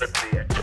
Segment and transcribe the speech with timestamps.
[0.00, 0.57] Let's see it.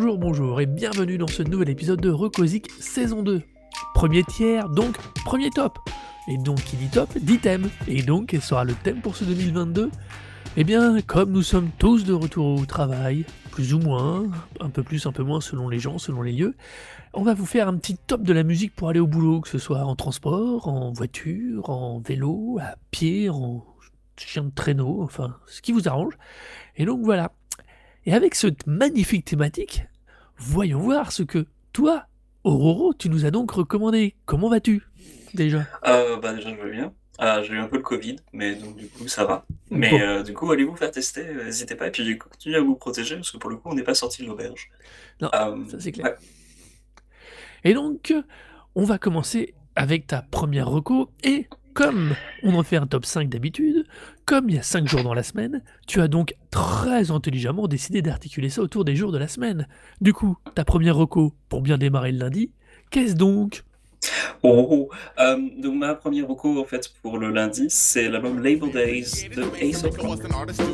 [0.00, 3.42] Bonjour, bonjour et bienvenue dans ce nouvel épisode de Recosic saison 2.
[3.94, 5.76] Premier tiers, donc premier top.
[6.28, 7.68] Et donc qui dit top, dit thème.
[7.88, 9.90] Et donc quel sera le thème pour ce 2022
[10.56, 14.26] Eh bien, comme nous sommes tous de retour au travail, plus ou moins,
[14.60, 16.54] un peu plus, un peu moins selon les gens, selon les lieux,
[17.12, 19.48] on va vous faire un petit top de la musique pour aller au boulot, que
[19.48, 23.66] ce soit en transport, en voiture, en vélo, à pied, en
[24.16, 26.16] chien de traîneau, enfin, ce qui vous arrange.
[26.76, 27.32] Et donc voilà,
[28.08, 29.82] et avec cette magnifique thématique,
[30.38, 32.06] voyons voir ce que toi,
[32.44, 34.14] Auroro, tu nous as donc recommandé.
[34.24, 34.82] Comment vas-tu
[35.34, 35.66] déjà?
[35.86, 36.92] Euh, bah déjà je vais bien.
[37.20, 39.44] Euh, j'ai eu un peu le Covid, mais donc du coup ça va.
[39.70, 42.60] Mais euh, du coup allez vous faire tester, euh, n'hésitez pas, et puis continuez à
[42.60, 44.70] vous protéger, parce que pour le coup on n'est pas sorti de l'auberge.
[45.20, 46.16] Non, ça c'est clair.
[47.64, 48.14] Et donc,
[48.76, 51.48] on va commencer avec ta première reco, et
[51.78, 53.86] comme on en fait un top 5 d'habitude,
[54.24, 58.02] comme il y a 5 jours dans la semaine, tu as donc très intelligemment décidé
[58.02, 59.68] d'articuler ça autour des jours de la semaine.
[60.00, 62.50] Du coup, ta première reco pour bien démarrer le lundi,
[62.90, 63.62] qu'est-ce donc
[64.44, 68.40] Oh, oh, oh, euh, donc ma première reco en fait pour le lundi, c'est l'album
[68.42, 70.20] Label Days de Ace of Rock.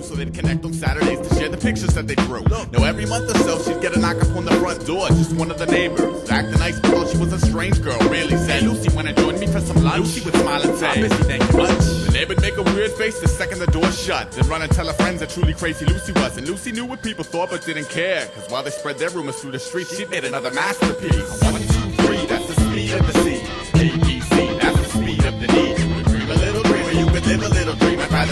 [0.02, 2.44] so they'd connect on Saturdays to share the pictures that they drew.
[2.72, 5.34] Now every month or so she'd get a knock up on the front door, just
[5.36, 6.28] one of the neighbors.
[6.30, 9.46] Acting nice but thought she was a strange girl, really said Lucy wanna join me
[9.46, 10.00] for some lunch.
[10.04, 11.78] Lucy would smile and say, I'm busy, thank you much.
[11.78, 14.30] The neighbor'd make a weird face the second the door shut.
[14.32, 16.36] Then run and tell her friends how truly crazy Lucy was.
[16.36, 18.26] And Lucy knew what people thought but didn't care.
[18.34, 21.73] Cause while they spread their rumors through the streets, she'd made another masterpiece.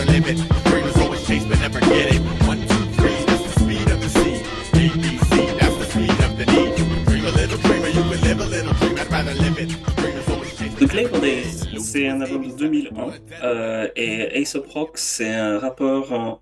[0.07, 0.19] Dream.
[0.19, 0.65] I'd rather live it.
[0.65, 2.21] Dreamers always chase but never get it.
[2.47, 4.43] One, two, three, that's the speed of the sea.
[4.73, 6.75] ABC, that's the speed of the need.
[7.07, 8.99] Dream a little dreamer, you could live a little dream.
[8.99, 9.97] I'd rather live it.
[9.97, 13.13] Dreamers always chase The Label Days, c'est un album de 2001.
[13.43, 16.41] Euh, et Ace of Rock, c'est un rappeur hein,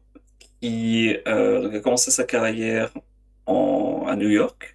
[0.60, 2.92] qui euh, a commencé sa carrière
[3.46, 4.74] en, à New York.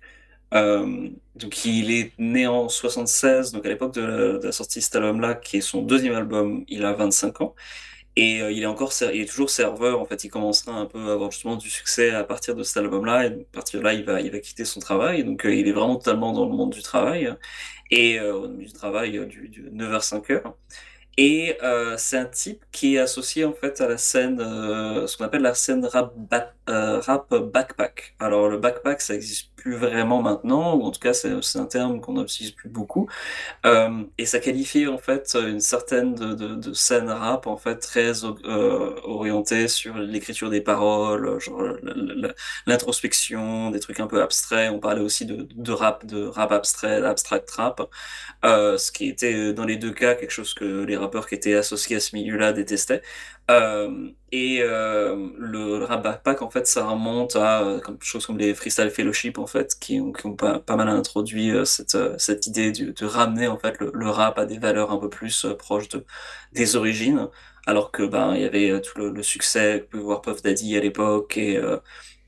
[0.54, 4.84] Euh, donc il est né en 76, donc à l'époque de, de la sortie de
[4.84, 7.56] cet album-là, qui est son deuxième album, il a 25 ans.
[8.18, 10.00] Et euh, il est encore, il est toujours serveur.
[10.00, 12.78] En fait, il commencera un peu à avoir justement du succès à partir de cet
[12.78, 13.26] album-là.
[13.26, 15.24] Et à partir de là, il va, il va quitter son travail.
[15.24, 17.34] Donc, euh, il est vraiment totalement dans le monde du travail
[17.92, 20.54] et euh, du travail euh, du, du 9h-5h.
[21.18, 21.58] Et
[21.98, 25.54] c'est un type qui est associé en fait à la scène, ce qu'on appelle la
[25.54, 26.14] scène rap,
[26.68, 28.16] rap backpack.
[28.20, 32.14] Alors le backpack, ça existe plus vraiment maintenant, en tout cas c'est un terme qu'on
[32.14, 33.10] n'utilise plus beaucoup.
[33.66, 38.24] Euh, et ça qualifie en fait une certaine de, de, scène rap en fait très
[38.26, 41.40] euh, orientée sur l'écriture des paroles,
[42.68, 44.72] l'introspection, des trucs un peu abstraits.
[44.72, 47.82] On parlait aussi de, de rap, de rap abstrait, abstract rap,
[48.46, 51.56] euh, ce qui était dans les deux cas quelque chose que les rappeurs qui étaient
[51.56, 53.02] associés à ce milieu-là détestaient.
[53.52, 58.54] Euh, et euh, le, rap backpack, en fait, ça remonte à euh, chose comme les
[58.54, 63.58] freestyle fellowship, en fait, qui ont, pas, mal introduit euh, cette, idée de, ramener en
[63.58, 66.04] fait le, rap à des valeurs un peu plus proches de,
[66.52, 67.30] des origines,
[67.66, 70.82] alors que ben il y avait tout le, succès que pouvait voir Puff Daddy à
[70.82, 71.60] l'époque et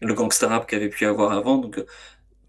[0.01, 1.57] le gangsta rap qu'il avait pu avoir avant.
[1.57, 1.83] Donc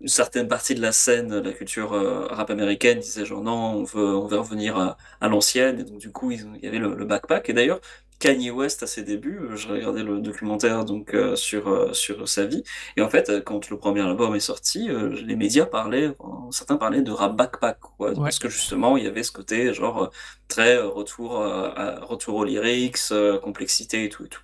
[0.00, 1.90] une certaine partie de la scène, de la culture
[2.30, 5.80] rap américaine disait genre non, on veut, revenir à, l'ancienne.
[5.80, 7.48] Et donc du coup, il y avait le, le backpack.
[7.50, 7.80] Et d'ailleurs,
[8.18, 12.28] Kanye West à ses débuts, euh, je regardais le documentaire donc euh, sur euh, sur
[12.28, 12.64] sa vie.
[12.96, 16.10] Et en fait, quand le premier album est sorti, euh, les médias parlaient,
[16.50, 18.14] certains parlaient de rap backpack, quoi, Ouais.
[18.16, 20.10] parce que justement, il y avait ce côté genre
[20.48, 22.98] très retour à, retour aux lyrics,
[23.42, 24.42] complexité et tout et tout.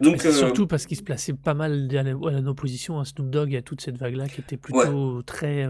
[0.00, 3.04] Donc surtout parce qu'il se plaçait pas mal à la- à la- en opposition à
[3.06, 5.66] Snoop Dogg et à toute cette vague-là qui était ouais, plutôt très,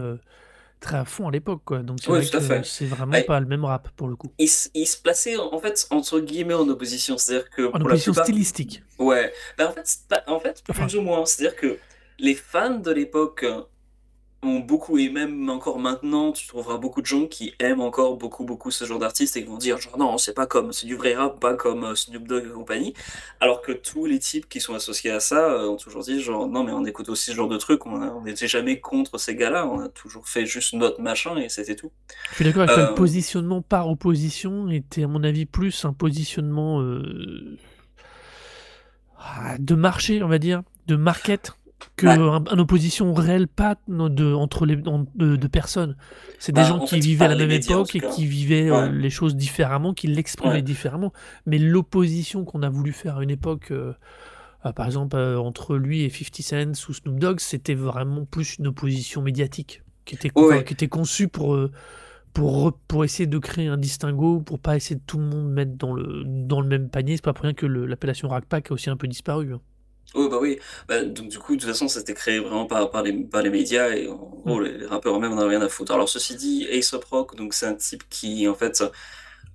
[0.79, 1.83] très à fond à l'époque, quoi.
[1.83, 3.23] Donc c'est ouais, vrai c'est vraiment Ouais.
[3.23, 4.33] pas le même rap pour le coup.
[4.37, 7.95] il, il se plaçait en fait entre guillemets en opposition, c'est-à-dire que En pour la
[7.95, 8.83] opposition plupart, stylistique.
[8.99, 11.79] ouais, ben en fait, en fait Enfin, plus ou moins, c'est-à-dire que
[12.19, 13.45] les fans de l'époque
[14.47, 18.45] ont beaucoup et même encore maintenant, tu trouveras beaucoup de gens qui aiment encore beaucoup
[18.45, 20.95] beaucoup ce genre d'artistes et qui vont dire genre non, c'est pas comme c'est du
[20.95, 22.93] vrai rap, pas comme euh, Snoop Dogg et compagnie,
[23.39, 26.47] alors que tous les types qui sont associés à ça euh, ont toujours dit genre
[26.47, 29.67] non mais on écoute aussi ce genre de trucs, on n'était jamais contre ces gars-là,
[29.67, 31.91] on a toujours fait juste notre machin et c'était tout.
[32.31, 35.85] je suis d'accord avec toi, le Euh, positionnement par opposition était à mon avis plus
[35.85, 37.57] un positionnement euh,
[39.19, 41.53] ah, de marché, on va dire, de market,
[41.97, 45.97] que un, opposition réelle, pas de, entre les de, personnes.
[46.39, 49.09] C'est des bah, gens qui vivaient à la même époque et qui vivaient euh, les
[49.09, 51.11] choses différemment, qui l'exprimaient différemment.
[51.45, 53.93] Mais l'opposition qu'on a voulu faire à une époque, euh,
[54.65, 58.67] euh, par exemple entre lui et 50 Cent ou Snoop Dogg, c'était vraiment plus une
[58.67, 61.57] opposition médiatique qui était, qui était conçue pour
[62.33, 65.75] pour, pour essayer de créer un distinguo, pour pas essayer de tout le monde mettre
[65.75, 67.15] dans le, dans le même panier.
[67.15, 69.55] C'est pas pour rien que l'appellation Rack Pack a aussi un peu disparu.
[69.55, 69.61] Hein.
[70.15, 70.59] Oui, bah oui.
[70.87, 73.49] Bah, donc du coup, de toute façon, c'était créé vraiment par, par, les, par les
[73.49, 74.63] médias et en gros, mm.
[74.63, 75.93] les, rappeurs eux-mêmes n'en rien à foutre.
[75.93, 78.83] Alors ceci dit, Ace of Rock, donc c'est un type qui en fait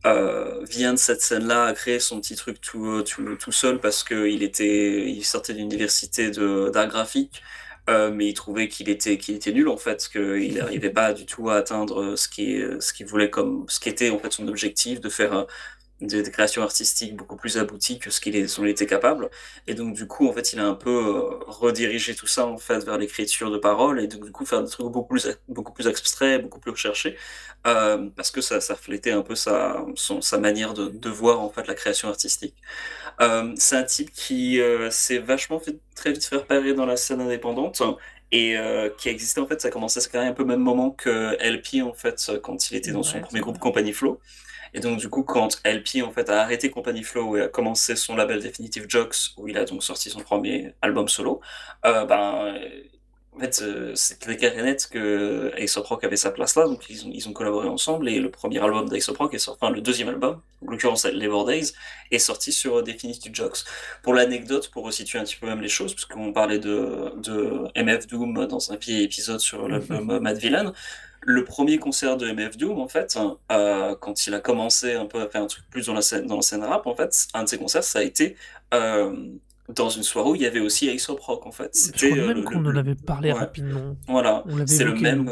[0.06, 4.04] euh, vient de cette scène-là, a créé son petit truc tout, tout, tout seul parce
[4.04, 7.42] qu'il était, il sortait d'une université d'art graphique.
[7.90, 11.26] Euh, mais il trouvait qu'il était, qu'il était nul en fait, qu'il n'arrivait pas du
[11.26, 14.46] tout à atteindre ce qui, ce qu'il voulait comme, ce qui était en fait son
[14.46, 15.46] objectif de faire
[16.06, 19.30] des, créations artistiques beaucoup plus abouties que ce qu'il était capable.
[19.66, 22.58] Et donc, du coup, en fait, il a un peu euh, redirigé tout ça, en
[22.58, 25.72] fait, vers l'écriture de paroles, et donc, du coup, faire des trucs beaucoup plus, beaucoup
[25.72, 27.16] plus abstraits, beaucoup plus recherchés,
[27.66, 29.84] euh, parce que ça, ça flétait un peu sa,
[30.20, 32.56] sa manière de, de voir, en fait, la création artistique.
[33.20, 34.60] Euh, c'est un type qui
[34.90, 37.82] s'est vachement fait très vite faire repérer dans la scène indépendante,
[38.32, 38.56] et
[38.98, 40.60] qui a existé, en fait, ça a commencé à se créer un peu au même
[40.60, 44.20] moment que LP, en fait, quand il était dans son premier groupe Company Flow.
[44.74, 47.96] Et donc, du coup, quand LP en fait, a arrêté Company Flow et a commencé
[47.96, 51.40] son label Definitive Jokes, où il a donc sorti son premier album solo,
[51.84, 52.54] euh, ben,
[53.34, 56.84] en fait, euh, c'est clair et net que Aesop Rock avait sa place là, donc
[56.90, 59.72] ils ont, ils ont collaboré ensemble, et le premier album d'Aesop Rock est sorti, enfin,
[59.72, 61.72] le deuxième album, en l'occurrence Labor Days,
[62.10, 63.64] est sorti sur Definitive Jokes.
[64.02, 67.68] Pour l'anecdote, pour resituer un petit peu même les choses, parce qu'on parlait de, de
[67.74, 70.74] MF Doom dans un vieil épisode sur l'album Mad Villain,
[71.24, 73.16] le premier concert de MF Doom, en fait,
[73.50, 76.26] euh, quand il a commencé un peu à faire un truc plus dans la scène,
[76.26, 78.36] dans la scène rap, en fait, un de ses concerts, ça a été
[78.74, 79.14] euh,
[79.68, 81.74] dans une soirée où il y avait aussi Ace of Rock, en fait.
[81.74, 83.96] C'était euh, même qu'on en avait parlé rapidement.
[84.08, 85.30] Voilà, c'est le même,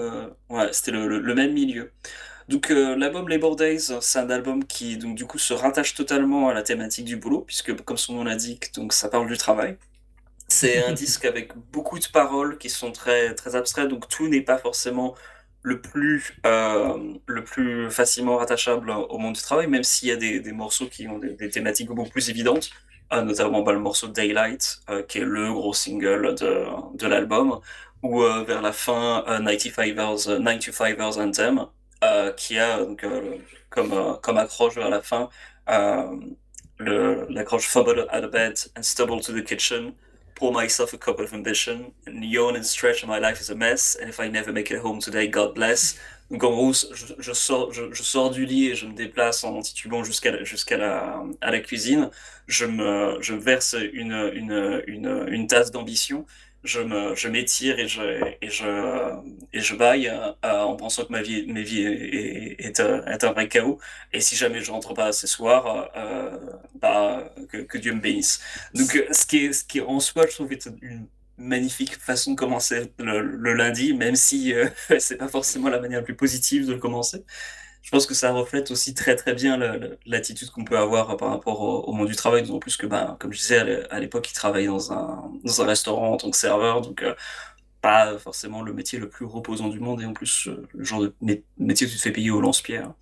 [0.48, 1.90] ouais, c'était le, le, même milieu.
[2.48, 6.54] Donc l'album Labor Days, c'est un album qui donc du coup se rattache totalement à
[6.54, 9.76] la thématique du boulot, puisque comme son nom l'indique, donc ça parle du travail.
[10.48, 14.40] C'est un disque avec beaucoup de paroles qui sont très très abstraites, donc tout n'est
[14.40, 15.14] pas forcément
[15.62, 20.16] le plus, euh, le plus facilement rattachable au monde du travail, même s'il y a
[20.16, 22.70] des, des, morceaux qui ont des, thématiques beaucoup plus évidentes,
[23.12, 26.64] euh, notamment bah, le morceau Daylight, euh, qui est le gros single de,
[26.96, 27.60] de l'album,
[28.02, 31.66] ou vers la fin 95 Hours, 95 Hours Anthem,
[32.36, 33.04] qui a donc,
[33.68, 35.28] comme, comme accroche vers la fin
[36.78, 39.92] l'accroche Fumble out of bed and stumble to the kitchen,
[40.40, 43.94] pour myself a couple of ambition, and yawn and stretch my life is a mess,
[44.00, 45.98] and if I never make it home today, God bless.
[46.30, 50.30] Donc en gros, je, sors, du lit et je me déplace en titubant jusqu'à
[50.78, 52.10] la, cuisine.
[52.46, 56.24] Je me, verse une tasse d'ambition
[56.64, 58.02] je me, je m'étire et je,
[58.42, 59.16] et je,
[59.52, 63.32] et je baille euh, en pensant que ma vie, ma vie est, est, est, un
[63.32, 63.78] vrai chaos.
[64.12, 66.36] Et si jamais je rentre pas ce soir, euh,
[66.74, 68.40] bah, que, Dieu me bénisse.
[68.74, 71.06] Donc, ce qui est, ce qui en soi, je trouve, est une
[71.38, 74.68] magnifique façon de commencer le, le lundi, même si euh,
[74.98, 77.24] c'est pas forcément la manière la plus positive de le commencer
[77.82, 79.58] je pense que ça reflète aussi très très bien
[80.06, 83.32] l'attitude qu'on peut avoir par rapport au, monde du travail, d'autant plus que, ben, comme
[83.32, 86.82] je disais, à l'époque, il travaillait dans un, dans un restaurant en tant que serveur,
[86.82, 87.14] donc euh,
[87.80, 91.00] pas forcément le métier le plus reposant du monde, et en plus, euh, le genre
[91.00, 91.14] de
[91.58, 92.92] métier que tu te fais payer au lance-pierre.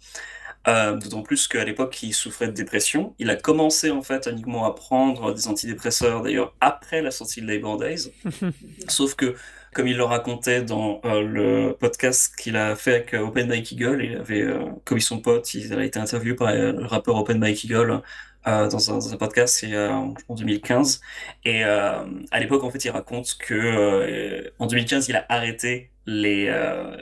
[0.67, 3.15] Euh, d'autant plus qu'à l'époque, il souffrait de dépression.
[3.19, 7.47] Il a commencé en fait uniquement à prendre des antidépresseurs, d'ailleurs après la sortie de
[7.47, 8.13] Labor Days.
[8.89, 9.35] Sauf que
[9.75, 13.73] comme il le racontait dans euh, le podcast qu'il a fait avec euh, Open Mike
[13.73, 14.05] Eagle.
[14.05, 17.65] Il avait, euh, comme son pote, il a été interviewé par le rappeur Open Mike
[17.65, 18.03] Eagle
[18.45, 21.03] dans un, podcast en 2015.
[21.45, 22.07] Et à
[22.41, 26.51] l'époque, en fait, il raconte que en 2015, il a arrêté les,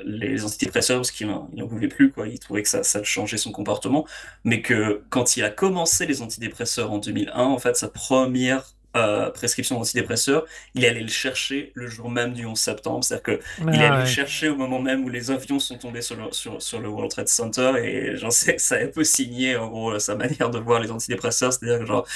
[0.04, 2.26] les antidépresseurs parce qu'il n'en pouvait plus, quoi.
[2.26, 4.06] Il trouvait que ça changeait son comportement.
[4.42, 9.30] Mais que quand il a commencé les antidépresseurs en 2001, en fait, sa première euh,
[9.30, 13.04] prescription d'antidépresseurs, il allait le chercher le jour même du 11 septembre.
[13.04, 16.16] C'est-à-dire qu'il ah, allait le chercher au moment même où les avions sont tombés sur
[16.16, 19.04] le, sur, sur le World Trade Center et j'en sais que ça a un peu
[19.04, 21.52] signé en gros sa manière de voir les antidépresseurs.
[21.52, 22.06] C'est-à-dire que genre,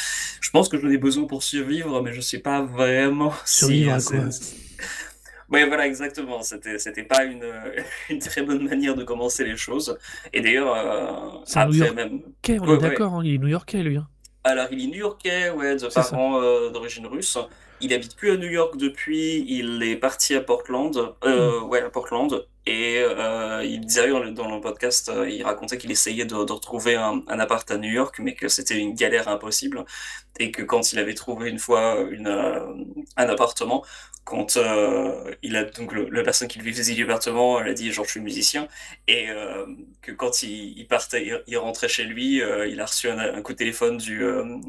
[0.40, 4.14] je pense que j'en ai besoin pour survivre, mais je sais pas vraiment survivre si.
[5.52, 6.42] Oui, voilà, exactement.
[6.42, 7.44] C'était, c'était pas une,
[8.10, 9.98] une très bonne manière de commencer les choses.
[10.32, 12.20] Et d'ailleurs, euh, après même.
[12.48, 13.96] on est d'accord, hein, il est new-yorkais, lui.
[13.96, 14.06] Hein.
[14.42, 17.36] Alors, il est new-yorkais, ouais, de parents euh, d'origine russe.
[17.82, 19.44] Il habite plus à New York depuis.
[19.46, 21.14] Il est parti à Portland.
[21.24, 21.68] Euh, hmm.
[21.68, 22.46] Ouais, à Portland.
[22.66, 27.40] Et euh, il disait dans le podcast, il racontait qu'il essayait de, retrouver un, un,
[27.40, 29.84] appart à New York, mais que c'était une galère impossible.
[30.38, 33.84] Et que quand il avait trouvé une fois une, un appartement,
[34.24, 38.04] quand euh, il a donc la personne qui lui faisait l'appartement, elle a dit genre
[38.04, 38.68] je suis musicien.
[39.08, 39.66] Et euh,
[40.02, 43.58] que quand il, partait, il, rentrait chez lui, euh, il a reçu un, coup de
[43.58, 44.22] téléphone du,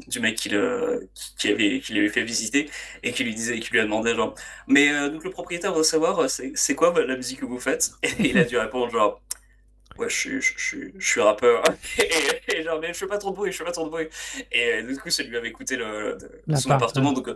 [0.08, 2.68] du mec qui, le, qui, avait qui lui avait fait visiter
[3.02, 4.34] et qui lui disait qui lui a demandé genre
[4.66, 7.92] mais donc le propriétaire veut savoir c'est quoi la musique que vous faites?
[8.02, 9.20] Et il a dû répondre genre
[9.98, 11.62] ouais, je suis, je, suis, je suis rappeur.
[12.48, 14.08] et, genre, mais je fais pas trop de bruit, je fais pas trop de bruit.
[14.50, 16.18] Et du coup, ça lui avait coûté le,
[16.54, 17.12] son appartement.
[17.12, 17.28] Donc,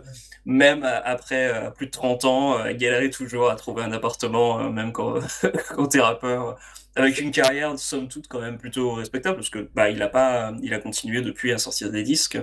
[0.45, 4.91] même après plus de 30 ans, euh, galérer toujours à trouver un appartement, euh, même
[4.91, 5.15] quand,
[5.69, 6.57] quand t'es rappeur,
[6.95, 10.53] avec une carrière, somme toute, quand même plutôt respectable, parce que bah, il a pas,
[10.61, 12.37] il a continué depuis à sortir des disques.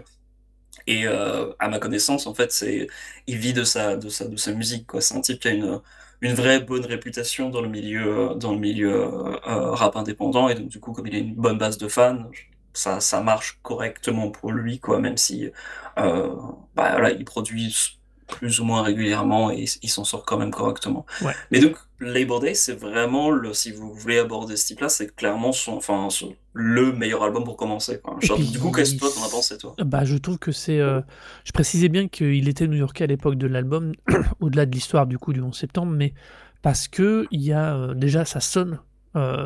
[0.86, 2.88] Et euh, à ma connaissance, en fait, c'est,
[3.26, 4.88] il vit de sa, de sa, de sa musique.
[5.00, 5.80] C'est un type qui a une,
[6.20, 10.48] une vraie bonne réputation dans le milieu, dans le milieu euh, euh, rap indépendant.
[10.48, 12.30] Et donc, du coup, comme il a une bonne base de fans,
[12.72, 15.50] ça, ça marche correctement pour lui, quoi, même si
[15.98, 16.34] euh,
[16.74, 21.06] bah, voilà, il produit plus ou moins régulièrement et il s'en sort quand même correctement.
[21.22, 21.32] Ouais.
[21.50, 25.52] Mais donc, Labor Day, c'est vraiment, le, si vous voulez aborder ce type-là, c'est clairement
[25.52, 28.00] son, enfin, son, le meilleur album pour commencer.
[28.00, 28.16] Quoi.
[28.20, 29.74] Genre, puis, du coup, qu'est-ce que toi t'en as pensé, toi?
[29.78, 30.80] Bah, Je trouve que c'est.
[30.80, 31.00] Euh,
[31.44, 33.92] je précisais bien qu'il était new-yorkais à l'époque de l'album,
[34.40, 36.14] au-delà de l'histoire du coup du 11 septembre, mais
[36.62, 38.80] parce que il y a euh, déjà, ça sonne
[39.16, 39.44] euh,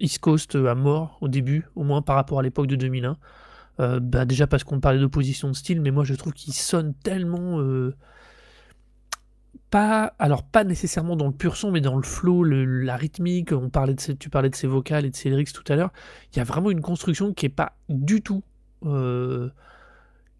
[0.00, 3.16] East Coast à mort au début, au moins par rapport à l'époque de 2001.
[3.80, 6.94] Euh, bah déjà parce qu'on parlait d'opposition de style, mais moi je trouve qu'il sonne
[7.02, 7.94] tellement euh,
[9.70, 13.52] pas, alors pas nécessairement dans le pur son, mais dans le flow, la rythmique.
[13.52, 15.76] On parlait de ses, tu parlais de ses vocales et de ses lyrics tout à
[15.76, 15.92] l'heure.
[16.32, 18.42] Il y a vraiment une construction qui est pas du tout,
[18.84, 19.48] euh,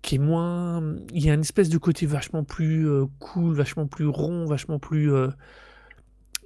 [0.02, 0.82] qui est moins.
[1.14, 2.86] Il y a une espèce de côté vachement plus
[3.18, 5.10] cool, vachement plus rond, vachement plus.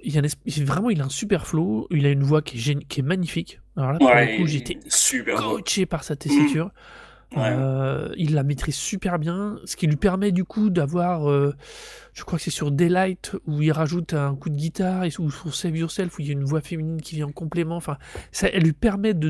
[0.03, 1.87] Il y a vraiment, il a un super flow.
[1.91, 3.59] Il a une voix qui est magnifique.
[3.77, 4.79] Alors là, pour ouais, le coup, j'étais
[5.35, 6.67] coaché par sa tessiture.
[6.67, 6.71] Mmh.
[7.35, 7.41] Ouais.
[7.43, 11.53] Euh, il la maîtrise super bien, ce qui lui permet du coup d'avoir, euh,
[12.13, 15.29] je crois que c'est sur Daylight où il rajoute un coup de guitare et ou
[15.29, 17.75] sur Save Yourself où il y a une voix féminine qui vient en complément.
[17.75, 17.97] Enfin,
[18.31, 19.27] ça, elle lui permet de,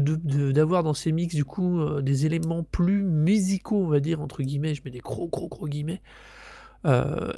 [0.52, 4.44] d'avoir dans ses mix du coup euh, des éléments plus musicaux, on va dire entre
[4.44, 4.76] guillemets.
[4.76, 6.04] Je mets des gros gros gros guillemets.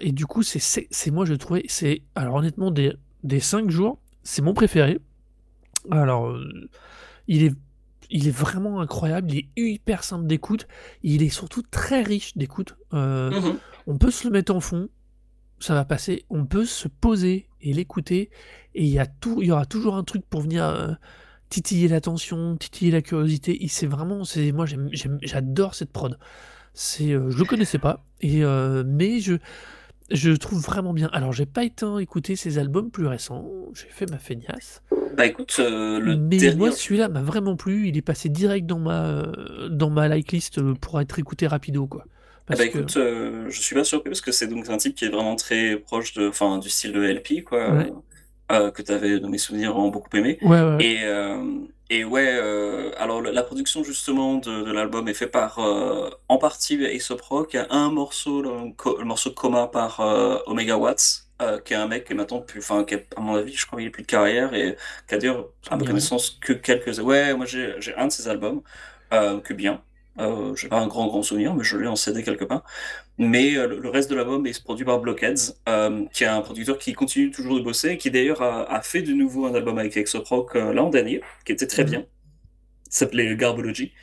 [0.01, 2.91] Et du coup, c'est, moi je trouvais, c'est alors honnêtement des
[3.23, 4.99] des cinq jours, c'est mon préféré.
[5.91, 6.69] Alors, euh,
[7.29, 7.53] il est
[8.11, 10.67] il est vraiment incroyable, il est hyper simple d'écoute,
[11.03, 12.75] il est surtout très riche d'écoute.
[12.93, 14.87] Euh, mmh on peut se le mettre en fond,
[15.59, 18.29] ça va passer, on peut se poser et l'écouter,
[18.75, 20.91] et il y, a tout, il y aura toujours un truc pour venir euh,
[21.49, 23.57] titiller l'attention, titiller la curiosité.
[23.67, 24.65] C'est vraiment, c'est moi
[25.23, 26.19] j'adore cette prod.
[26.75, 28.43] C'est, euh, je le connaissais pas, et
[28.85, 29.35] mais je
[30.11, 31.09] je trouve vraiment bien.
[31.13, 33.47] Alors, j'ai pas été écouter ses albums plus récents.
[33.73, 34.83] J'ai fait ma feignasse.
[35.19, 36.55] Bah écoute, euh, le Mais dernier...
[36.55, 37.89] moi, celui-là m'a vraiment plu.
[37.89, 39.25] Il est passé direct dans ma,
[39.69, 42.05] dans ma like list euh, pour être écouté rapido, quoi.
[42.45, 45.03] Parce bah écoute, euh, je suis pas surpris parce que c'est donc un type qui
[45.03, 47.69] est vraiment très proche de, enfin, du style de LP, quoi.
[47.69, 47.91] Ouais.
[48.53, 50.39] Euh, que tu avais, dans mes souvenirs, vraiment beaucoup aimé.
[50.41, 50.77] Ouais, ouais.
[50.79, 52.39] Et, et ouais,
[52.97, 55.59] alors la production justement de, de l'album est faite par
[56.29, 57.49] en partie Aesop Rock.
[57.53, 58.49] Il y a un morceau, le,
[58.97, 59.99] le morceau Coma par
[60.47, 63.35] Omega Watts, euh, qui est un mec qui est maintenant plus, enfin, qui à mon
[63.35, 64.75] avis, je crois qu'il est plus de carrière et
[65.07, 66.99] qui a d'ailleurs, à ma connaissance, que quelques.
[66.99, 68.61] Ouais, moi j'ai un de ses albums,
[69.11, 69.81] que bien.
[70.19, 72.63] Euh, j'ai pas un grand grand souvenir, mais je l'ai en CD quelque part.
[73.17, 76.77] Mais euh, le reste de l'album est produit par Blockheads, euh, qui est un producteur
[76.77, 79.77] qui continue toujours de bosser, et qui d'ailleurs a, a, fait de nouveau un album
[79.77, 81.89] avec Exoproc euh, l'an dernier, qui était très -hmm.
[81.89, 82.05] bien.
[82.89, 83.93] s'appelait Garbology,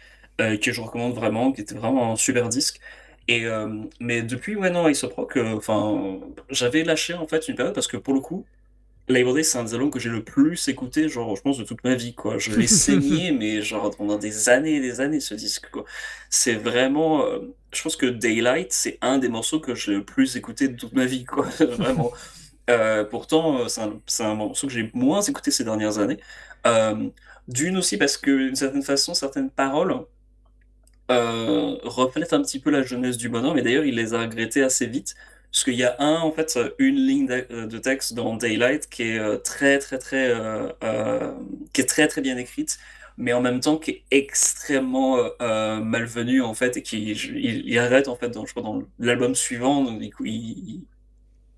[0.41, 2.81] euh, que je recommande vraiment, qui était vraiment un super disque.
[3.29, 3.69] Et euh,
[4.01, 8.15] mais depuis ouais non Exoproc, enfin j'avais lâché en fait une période parce que pour
[8.15, 8.47] le coup
[9.09, 11.65] Labor Day, c'est un des albums que j'ai le plus écouté, genre, je pense, de
[11.65, 12.39] toute ma vie, quoi.
[12.39, 15.85] Je l'ai saigné, mais genre, pendant des années et des années, ce disque, quoi.
[16.29, 17.39] C'est vraiment, euh,
[17.73, 20.93] je pense que Daylight, c'est un des morceaux que j'ai le plus écouté de toute
[20.93, 21.45] ma vie, quoi.
[21.61, 22.13] Vraiment.
[22.69, 23.83] Euh, pourtant, euh, c'est
[24.25, 26.19] un, un, morceau que j'ai moins écouté ces dernières années.
[26.67, 27.09] Euh,
[27.47, 29.95] D'une aussi parce que, d'une certaine façon, certaines paroles
[31.11, 34.63] euh, reflètent un petit peu la jeunesse du bonhomme, et d'ailleurs, il les a regrettées
[34.63, 35.15] assez vite.
[35.53, 39.19] Parce qu'il y a un, en fait, une ligne de texte dans Daylight qui est
[39.19, 41.33] euh, très, très, très, euh, euh,
[41.73, 42.79] qui est très, très bien écrite,
[43.17, 48.09] mais en même temps qui est extrêmement euh, malvenue, en fait, et qui, il, arrête,
[48.09, 50.85] en fait, dans, je crois, dans l'album suivant, donc, il,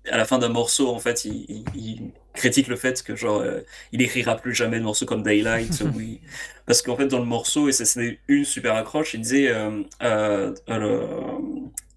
[0.09, 3.61] à la fin d'un morceau, en fait, il, il, critique le fait que, genre, euh,
[3.91, 6.21] il écrira plus jamais de morceaux comme Daylight, oui.
[6.65, 10.53] Parce qu'en fait, dans le morceau, et c'est une super accroche, il disait, euh, euh,
[10.67, 11.01] le,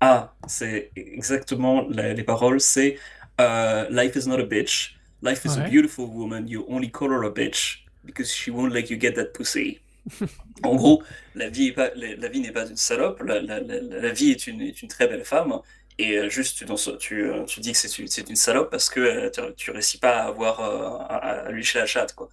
[0.00, 2.98] ah, c'est exactement la, les paroles, c'est
[3.38, 7.30] Life is not a bitch, Life is a beautiful woman, you only call her a
[7.30, 9.80] bitch because she won't let you get that pussy.
[10.64, 11.02] En gros,
[11.34, 14.46] la vie est pas, la, la vie n'est pas une salope, la, la vie est
[14.46, 15.60] une, est une très belle femme,
[15.98, 19.30] et euh, juste tu, dans euh, tu dis que c'est une, salope parce que euh,
[19.30, 22.28] tu, tu réussis pas à avoir à, à lui chez la chatte, quoi.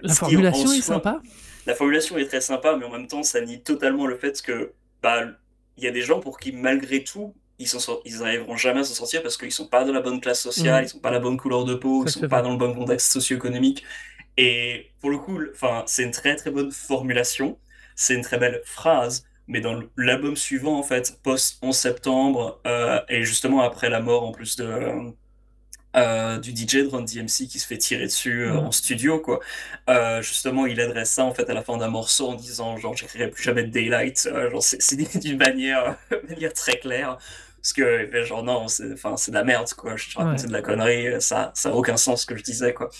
[0.00, 1.20] La formulation est sympa.
[1.66, 4.72] La formulation est très sympa, mais en même temps, ça nie totalement le fait que
[5.02, 5.24] bah,
[5.76, 7.68] il y a des gens pour qui, malgré tout, ils
[8.18, 10.86] n'arriveront jamais à s'en sortir parce qu'ils sont pas de la bonne classe sociale, Mhm.
[10.86, 12.42] ils sont pas la bonne couleur de peau, Ça, ils sont pas vrai.
[12.42, 13.84] dans le bon contexte socio-économique.
[14.36, 17.58] Et pour le coup, enfin, c'est une très très bonne formulation,
[17.94, 23.00] c'est une très belle phrase, mais dans l'album suivant, en fait, post 11 septembre, euh,
[23.08, 25.12] et justement après la mort en plus de
[25.96, 28.66] euh, du DJ de Run DMC qui se fait tirer dessus euh, Mhm.
[28.66, 29.40] en studio, quoi.
[30.22, 33.30] Justement, il adresse ça en fait à la fin d'un morceau en disant genre j'écrirai
[33.30, 34.28] plus jamais de Daylight.
[34.50, 35.96] Genre c'est d'une manière,
[36.28, 37.18] manière très claire.
[37.64, 39.96] Parce que genre non, c'est enfin c'est de la merde quoi.
[39.96, 40.48] Je te racontais Ouais.
[40.48, 42.90] de la connerie, ça ça a aucun sens ce que je disais quoi.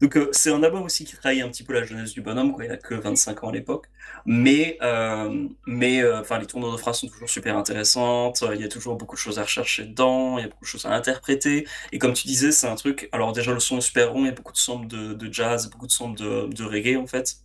[0.00, 2.52] Donc euh, c'est un album aussi qui trahit un petit peu la jeunesse du bonhomme
[2.54, 2.64] quoi.
[2.64, 3.86] Il a que 25 ans à l'époque,
[4.26, 8.42] mais euh, mais euh, enfin les tournures de phrases sont toujours super intéressantes.
[8.54, 10.38] Il y a toujours beaucoup de choses à rechercher dedans.
[10.38, 11.66] Il y a beaucoup de choses à interpréter.
[11.92, 13.08] Et comme tu disais, c'est un truc.
[13.12, 14.20] Alors déjà le son est super rond.
[14.20, 16.96] Il y a beaucoup de samples de, de jazz, beaucoup de samples de, de reggae
[16.96, 17.36] en fait.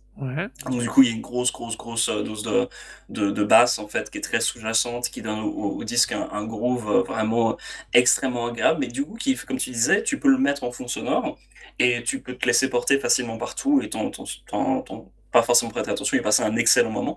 [0.68, 2.68] Donc du coup, il y a une grosse, grosse, grosse euh, dose de,
[3.30, 7.02] de, basse en fait qui est très sous-jacente, qui donne au, disque un, groove euh,
[7.02, 7.56] vraiment
[7.94, 8.80] extrêmement agréable.
[8.80, 11.38] Mais du coup, qui, comme tu disais, tu peux le mettre en fond sonore
[11.78, 15.70] et tu peux te laisser porter facilement partout et t'en, t'en- t'en- t'en- pas forcément
[15.70, 17.16] prêter attention et passer un excellent moment.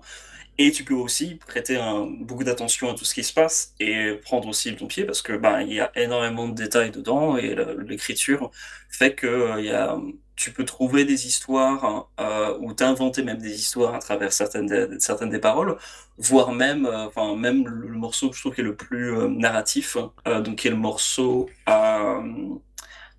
[0.58, 1.78] Et tu peux aussi prêter
[2.20, 5.32] beaucoup d'attention à tout ce qui se passe et prendre aussi ton pied parce que
[5.32, 7.56] ben il y a énormément de détails dedans et
[7.88, 8.50] l'écriture
[8.88, 9.98] fait que euh, il y a,
[10.36, 14.88] tu peux trouver des histoires euh, ou t'inventer même des histoires à travers certaines des,
[15.00, 15.76] certaines des paroles,
[16.18, 19.12] voire même euh, enfin même le, le morceau que je trouve qui est le plus
[19.16, 21.48] euh, narratif, donc qui est le morceau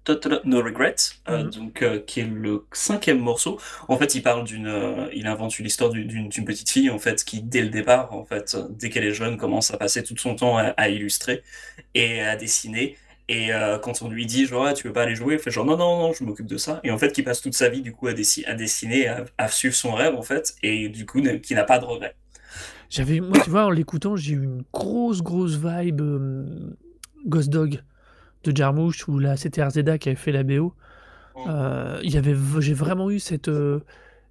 [0.03, 0.95] Total No Regret,
[1.27, 1.49] Mhm.
[1.49, 3.59] donc qui est le cinquième morceau.
[3.87, 7.41] En fait, il parle d'une, il invente une histoire d'une petite fille en fait qui
[7.41, 10.57] dès le départ, en fait, dès qu'elle est jeune, commence à passer tout son temps
[10.57, 11.41] à, à illustrer
[11.95, 12.97] et à dessiner.
[13.27, 15.51] Et euh, quand on lui dit genre Ah, tu veux pas aller jouer, elle fait
[15.51, 16.79] genre non non non, je m'occupe de ça.
[16.83, 19.25] Et en fait, qui passe toute sa vie du coup à, dessi- à dessiner, à,
[19.37, 22.15] à suivre son rêve en fait, et du coup qui n'a pas de regrets.
[22.89, 26.45] J'avais, moi, tu vois, en l'écoutant, j'ai eu une grosse, grosse vibe euh,
[27.25, 27.81] Ghost Dog
[28.43, 30.73] de Jarmusch ou la CTRZA qui avait fait la BO.
[31.47, 33.49] Euh, il y avait, v- j'ai vraiment eu cette,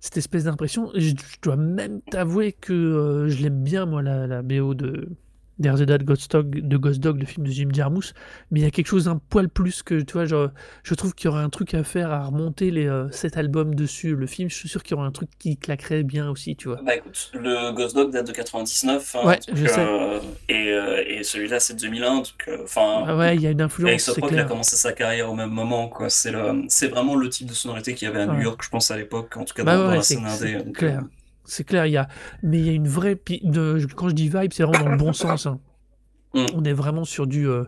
[0.00, 0.90] cette espèce d'impression.
[0.94, 5.09] Je, je dois même t'avouer que je l'aime bien, moi, la, la BO de
[5.58, 8.12] de Ghost Dog, de Ghost Dog, le film de Jim Jarmusch.
[8.50, 10.50] Mais il y a quelque chose d'un poil plus que, tu vois, genre,
[10.82, 13.74] je trouve qu'il y aurait un truc à faire à remonter les euh, sept albums
[13.74, 14.16] dessus.
[14.16, 16.68] Le film, je suis sûr qu'il y aurait un truc qui claquerait bien aussi, tu
[16.68, 16.80] vois.
[16.84, 19.80] Bah écoute, le Ghost Dog date de 99, hein, Ouais, donc, je sais.
[19.80, 23.04] euh, et, euh, et celui-là c'est de 2001, donc euh, enfin.
[23.06, 24.48] Ah ouais, il y a une Avec influence, c'est Soproc, il a clair.
[24.48, 26.08] commencé sa carrière au même moment, quoi.
[26.10, 28.40] C'est vraiment le type de sonorité qu'il y avait à New.
[28.40, 30.26] York, je pense, à l'époque, en tout cas Bah dans, dans ouais, la c'est scène
[30.26, 30.56] indé.
[30.62, 31.00] donc, clair.
[31.02, 31.06] euh,
[31.44, 32.09] C'est clair, il y a,
[32.42, 33.20] mais il y a une vraie.
[33.42, 35.46] De, quand je dis vibe, c'est vraiment dans le bon sens.
[35.46, 35.61] hein.
[36.35, 36.46] Mm.
[36.54, 37.64] On est vraiment sur du, euh,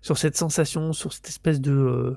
[0.00, 1.72] sur cette sensation, sur cette espèce de.
[1.72, 2.16] euh,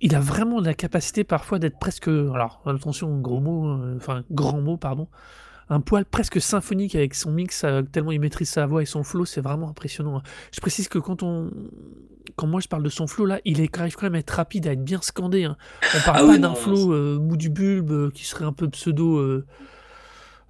[0.00, 2.08] il a vraiment la capacité parfois d'être presque.
[2.08, 5.08] Alors attention, gros mot, hein, enfin grand mot, pardon.
[5.68, 9.04] Un poil presque symphonique avec son mix, euh, tellement il maîtrise sa voix et son
[9.04, 10.18] flow, c'est vraiment impressionnant.
[10.18, 10.22] hein.
[10.52, 11.50] Je précise que quand on,
[12.36, 14.30] quand moi je parle de son flow là, il est- arrive quand même à être
[14.30, 15.44] rapide, à être bien scandé.
[15.44, 15.56] hein.
[15.96, 18.52] On parle Ah pas oui, d'un flow euh, mou du bulbe euh, qui serait un
[18.52, 19.18] peu pseudo.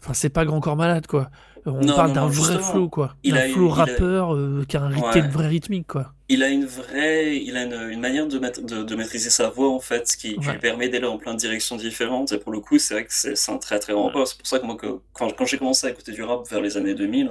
[0.02, 1.30] Euh, Enfin, c'est pas grand corps malade quoi.
[1.64, 3.14] On Non, parle d'un vrai flow quoi.
[3.22, 5.28] il eu- flow il a- rappeur euh, qui a un rythme, Ouais.
[5.28, 6.12] vraie rythmique quoi.
[6.28, 9.70] Il a une vraie, il a une, une manière de, de, de maîtriser sa voix,
[9.70, 10.54] en fait, qui, qui Ouais.
[10.54, 12.32] lui permet d'aller en plein de directions différentes.
[12.32, 14.32] Et pour le coup, c'est vrai que c'est c'est un très très grand poste.
[14.32, 16.60] C'est pour ça que moi, que, quand, quand j'ai commencé à écouter du rap vers
[16.60, 17.30] les années 2000,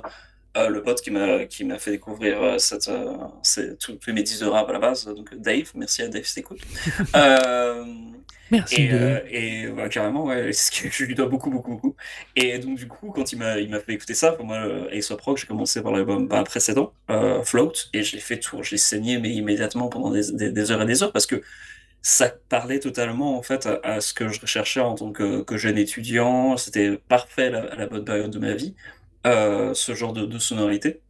[0.58, 4.24] euh, le pote qui m'a qui m'a fait découvrir euh, cette, euh, c'est- tous mes
[4.24, 6.60] disques de rap à la base, donc Dave, merci à Dave si t'écoutes.
[8.52, 8.84] Merci.
[8.86, 11.96] Et, euh, et bah, carrément, ouais, c'est ce que je lui dois beaucoup, beaucoup, beaucoup.
[12.36, 14.90] Et donc, du coup, quand il m'a, il m'a fait écouter ça, pour moi, euh,
[14.92, 18.40] Ace of Rock, j'ai commencé par l'album bah, précédent, euh, Float, et je l'ai fait
[18.40, 21.26] tout, je l'ai saigné, mais immédiatement pendant des, des, des heures et des heures, parce
[21.26, 21.42] que
[22.02, 25.58] ça parlait totalement, en fait, à, à ce que je recherchais en tant que, que
[25.58, 26.58] jeune étudiant.
[26.58, 28.76] C'était parfait à la, à la bonne période de ma vie,
[29.28, 31.02] euh, ce genre de, de sonorité.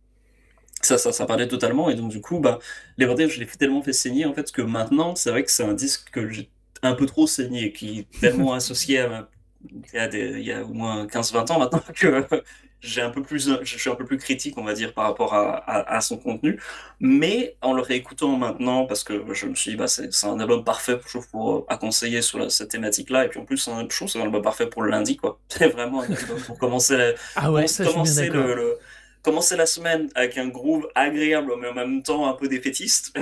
[0.81, 2.57] Ça, ça, ça parlait totalement, et donc, du coup, bah,
[2.97, 5.63] les Bordels, je l'ai tellement fait saigner, en fait, que maintenant, c'est vrai que c'est
[5.63, 6.49] un disque que j'ai
[6.83, 9.29] un peu trop saigné, qui est tellement associé à ma-
[9.63, 12.25] il y a, des, il y a au moins 15-20 ans maintenant que
[12.81, 15.35] j'ai un peu plus, je suis un peu plus critique, on va dire, par rapport
[15.35, 16.59] à, à, à son contenu.
[16.99, 20.63] Mais en le réécoutant maintenant, parce que je me suis dit, bah, c'est un album
[20.63, 23.25] parfait, je trouve, pour, à conseiller sur la- cette thématique-là.
[23.25, 25.39] Et puis en plus, un- je trouve c'est un album parfait pour le lundi, quoi.
[25.49, 28.79] C'est vraiment un album pour commencer la, Ah ouais, bien commencer le-
[29.21, 33.15] commencer la semaine avec un groove agréable, mais en même temps un peu défaitiste.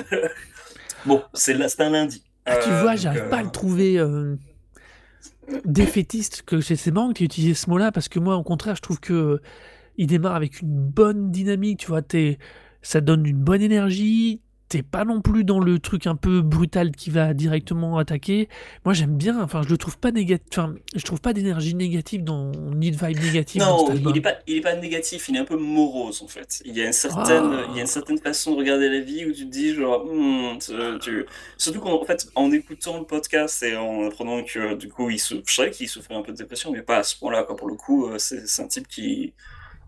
[1.04, 2.24] Bon, c'est un lundi.
[2.46, 4.00] Ah, tu vois, j'arrive pas à le trouver
[5.66, 8.82] défaitiste que c'est marrant que tu utilisé ce mot-là parce que moi au contraire je
[8.82, 9.42] trouve que
[9.98, 12.38] il démarre avec une bonne dynamique tu vois es,
[12.82, 16.92] ça donne une bonne énergie t'es pas non plus dans le truc un peu brutal
[16.92, 18.48] qui va directement attaquer.
[18.86, 22.24] Moi j'aime bien, enfin je le trouve pas négatif, enfin je trouve pas d'énergie négative
[22.24, 23.62] dans ni de vibe négative.
[23.62, 26.62] Non, il est pas, il est pas négatif, il est un peu morose en fait.
[26.66, 29.26] Il y a une certaine, il y a une certaine façon de regarder la vie
[29.26, 30.60] où tu te dis genre, hmm,
[31.02, 31.26] tu...
[31.58, 35.44] surtout qu'en fait en écoutant le podcast et en apprenant que du coup il souffre,
[35.48, 37.44] je savais qu'il souffrait un peu de dépression, mais pas à ce point-là.
[37.44, 39.34] Pour le coup, euh, c'est un type qui.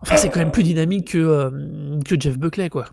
[0.00, 2.86] Enfin, c'est quand même plus dynamique que, euh, que Jeff Buckley, quoi.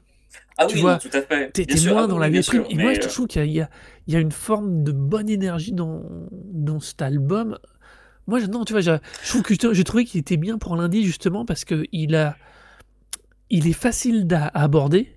[0.61, 1.51] Ah tu oui, vois, tout à fait.
[1.53, 3.65] T'es moins dans la vie Et moi, je trouve qu'il y,
[4.07, 7.57] y, a une forme de bonne énergie dans, dans cet album.
[8.27, 11.45] Moi, non, tu vois, je trouve que j'ai trouvé qu'il était bien pour lundi, justement,
[11.45, 12.35] parce qu'il a.
[13.49, 15.15] Il est facile à aborder.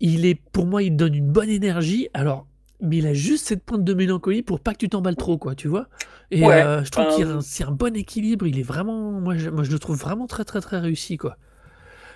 [0.00, 2.08] Il est, pour moi, il donne une bonne énergie.
[2.12, 2.46] Alors,
[2.82, 5.54] mais il a juste cette pointe de mélancolie pour pas que tu t'emballes trop, quoi,
[5.54, 5.88] tu vois.
[6.32, 8.46] Et euh, je trouve qu'il y a un, un, bon équilibre.
[8.46, 11.36] Il est vraiment, moi je, moi, je le trouve vraiment très, très, très réussi, quoi.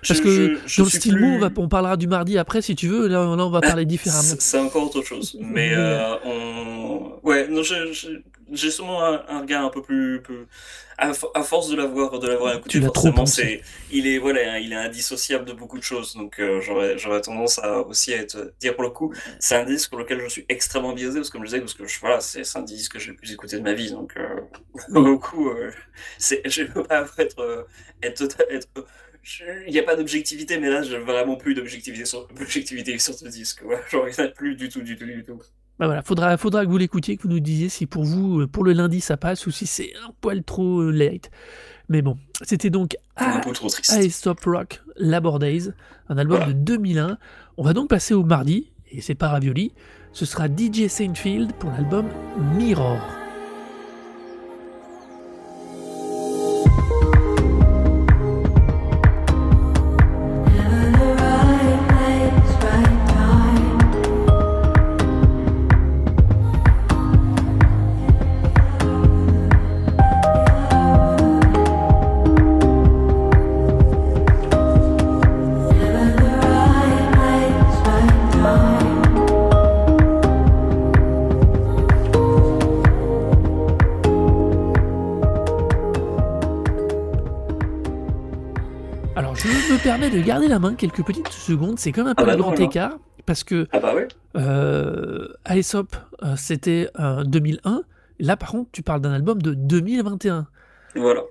[0.07, 3.07] Parce que dans le style mot, on, parlera du mardi après si tu veux.
[3.07, 4.35] Là, on va parler différemment.
[4.39, 5.37] C'est encore autre chose.
[5.39, 7.19] Mais euh, on...
[7.23, 7.47] ouais,
[8.51, 10.21] j'ai sûrement un, regard un peu plus.
[10.97, 11.13] À,
[11.43, 13.61] force de l'avoir de l'avoir écouté, forcément, c'est
[13.91, 16.15] il est voilà, il est indissociable de beaucoup de choses.
[16.15, 19.89] Donc euh, j'aurais tendance à aussi à être dire pour le coup, c'est un disque
[19.89, 22.19] pour lequel je suis extrêmement biaisé parce que comme je disais, parce que je, voilà,
[22.21, 23.91] c'est un disque que j'ai le plus écouté de ma vie.
[23.91, 24.41] Donc euh,
[24.93, 25.51] pour le coup,
[26.17, 27.65] c'est je peux pas être
[28.03, 28.67] être, être
[29.67, 33.63] il n'y a pas d'objectivité, mais là, j'ai vraiment plus d'objectivité sur, sur ce disque.
[33.91, 35.39] Genre, il n'y en a plus du tout, du tout, du tout.
[35.79, 38.47] Bah voilà, faudra, faudra que vous l'écoutiez, que vous nous disiez si pour vous, euh,
[38.47, 41.31] pour le lundi, ça passe ou si c'est un poil trop euh, late.
[41.89, 42.95] Mais bon, c'était donc
[43.43, 45.69] peu trop Stop Rock Labor Days,
[46.09, 47.17] un album de 2001.
[47.57, 49.73] On va donc passer au mardi, et c'est pas Ravioli.
[50.11, 52.07] Ce sera DJ Saintfield pour l'album
[52.55, 53.22] Mirror.
[89.83, 91.77] De garder la main quelques petites secondes.
[91.77, 93.93] C'est comme un peu ah bah grand écart parce que ah bah
[94.37, 96.89] euh, Aesop, euh, c'était
[97.25, 97.83] 2001.
[98.19, 100.47] Là, par contre, tu parles d'un album de 2021.
[100.95, 101.21] Voilà.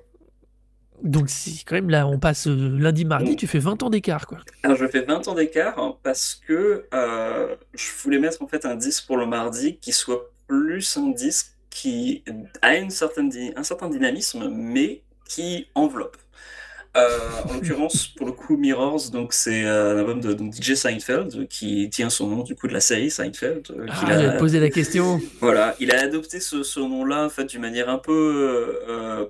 [1.03, 4.27] Donc, si quand même là, on passe euh, lundi, mardi, tu fais 20 ans d'écart,
[4.27, 4.39] quoi.
[4.63, 9.07] Alors, je fais 20 ans d'écart parce que je voulais mettre en fait un disque
[9.07, 12.23] pour le mardi qui soit plus un disque qui
[12.61, 16.19] a une certaine, un certain dynamisme, mais qui enveloppe.
[16.95, 20.75] Euh, en l'occurrence, pour le coup, Mirrors, donc c'est euh, un album de donc, DJ
[20.75, 23.71] Seinfeld qui tient son nom du coup de la série Seinfeld.
[23.71, 25.19] Euh, ah, il a posé la question.
[25.41, 28.79] Voilà, il a adopté ce, ce nom-là en fait d'une manière un peu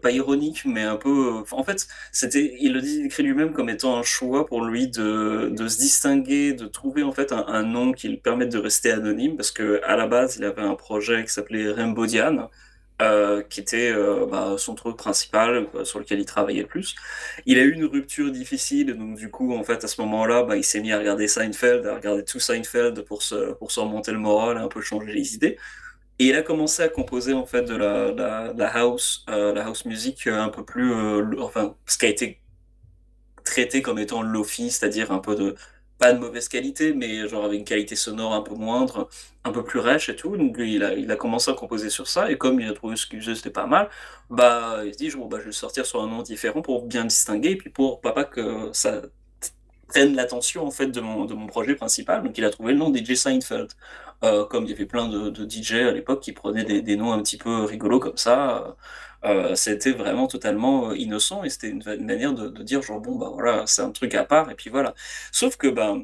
[0.02, 1.34] pas ironique, mais un peu.
[1.52, 5.48] en fait, c'était, il le dit, écrit lui-même comme étant un choix pour lui de,
[5.52, 8.90] de se distinguer, de trouver en fait un, un nom qui lui permette de rester
[8.90, 12.48] anonyme, parce que à la base, il avait un projet qui s'appelait Rainbow Diane
[13.00, 16.94] euh, qui était euh, bah, son truc principal sur lequel il travaillait le plus.
[17.46, 20.56] Il a eu une rupture difficile, donc du coup, en fait, à ce moment-là, bah,
[20.56, 24.12] il s'est mis à regarder Seinfeld, à regarder tout Seinfeld pour se, pour se remonter
[24.12, 25.58] le moral, un peu changer les idées.
[26.18, 28.12] Et il a commencé à composer en fait de la,
[28.54, 30.92] la, house, euh, la house music un peu plus,
[31.40, 32.40] enfin, ce qui a été
[33.44, 35.56] traité comme étant lofi, c'est-à-dire un peu de
[36.02, 39.08] pas de mauvaise qualité, mais genre avec une qualité sonore un peu moindre,
[39.44, 40.36] un peu plus rêche et tout.
[40.36, 42.96] Donc il a, il a commencé à composer sur ça, et comme il a trouvé
[42.96, 43.88] ce qu'il faisait, c'était pas mal,
[44.28, 47.04] bah il se dit, bon, bah, je vais sortir sur un nom différent pour bien
[47.04, 49.02] distinguer, et puis pour pas, que ça
[49.88, 52.22] prenne l'attention en fait de mon, de mon projet principal.
[52.24, 53.70] Donc il a trouvé le nom DJ Seinfeld.
[54.24, 56.94] Euh, comme il y avait plein de, de DJ à l'époque qui prenaient des, des,
[56.96, 58.76] noms un petit peu rigolos comme ça.
[59.24, 63.30] Euh, c'était vraiment totalement euh, innocent et c'était une, manière de, dire genre bon bah
[63.32, 64.94] voilà c'est un truc à part et puis voilà.
[65.30, 65.96] Sauf que bah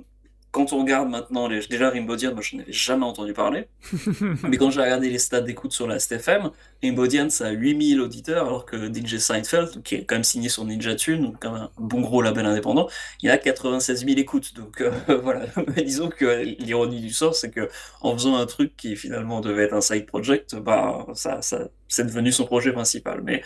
[0.50, 3.68] quand on regarde maintenant les, déjà Rimbodian moi je n'avais jamais entendu parler.
[4.48, 6.50] Mais quand j'ai regardé les stats d'écoute sur la STFM
[6.82, 10.64] Rimbodian ça a 8000 auditeurs alors que DJ Seinfeld qui est quand même signé sur
[10.64, 12.88] Ninja Tune donc quand même un bon gros label indépendant
[13.22, 14.54] il a 96 000 écoutes.
[14.54, 15.46] Donc euh, voilà.
[15.76, 17.68] Disons que l'ironie du sort c'est que
[18.00, 22.04] en faisant un truc qui finalement devait être un side project bah ça, ça c'est
[22.04, 23.22] devenu son projet principal.
[23.22, 23.42] Mais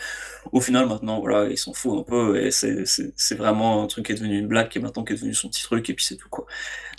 [0.51, 4.11] au final, maintenant, voilà, il s'en fout un peu et c'est vraiment un truc qui
[4.11, 6.05] est devenu une blague qui est maintenant qui est devenu son petit truc et puis
[6.05, 6.45] c'est tout quoi.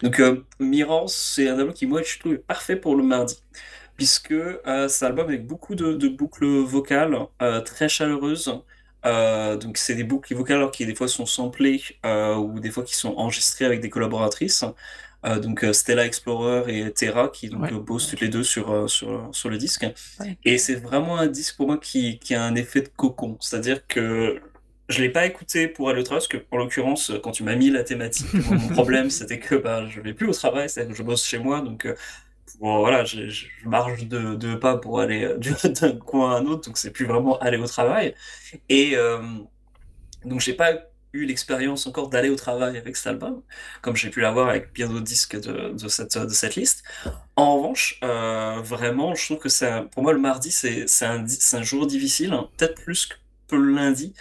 [0.02, 0.44] Donc euh,
[1.08, 3.42] c'est un album qui moi je trouve parfait pour le mardi
[3.96, 8.62] puisque euh, c'est un album avec beaucoup de, de boucles vocales euh, très chaleureuses.
[9.06, 12.84] Euh, donc c'est des boucles vocales qui des fois sont samplées euh, ou des fois
[12.84, 14.64] qui sont enregistrées avec des collaboratrices.
[15.26, 17.70] Euh, donc Stella Explorer et Terra qui donc Ouais.
[17.70, 19.86] bossent toutes les deux sur, sur, sur le disque.
[20.18, 20.38] Ouais.
[20.44, 23.36] Et c'est vraiment un disque pour moi qui, qui a un effet de cocon.
[23.40, 24.40] C'est-à-dire que
[24.90, 27.56] je l'ai pas écouté pour aller au travail, parce que en l'occurrence, quand tu m'as
[27.56, 30.98] mis la thématique, mon problème c'était que bah, je vais plus au travail, c'est-à-dire que
[30.98, 31.94] je bosse chez moi, donc euh,
[32.60, 36.66] voilà, je, marche de, de pas pour aller euh, du- d'un coin à un autre,
[36.68, 38.14] donc c'est plus vraiment aller au travail.
[38.68, 39.22] Et euh,
[40.24, 40.72] donc j'ai pas
[41.12, 43.42] eu l'expérience encore d'aller au travail avec cet album,
[43.82, 46.82] comme j'ai pu l'avoir avec bien d'autres disques de, de cette, de cette liste.
[47.36, 51.62] En revanche, euh, vraiment, je trouve que un- pour moi le mardi c'est un, un
[51.62, 53.08] jour difficile, hein, peut-être plus
[53.48, 54.14] que le lundi,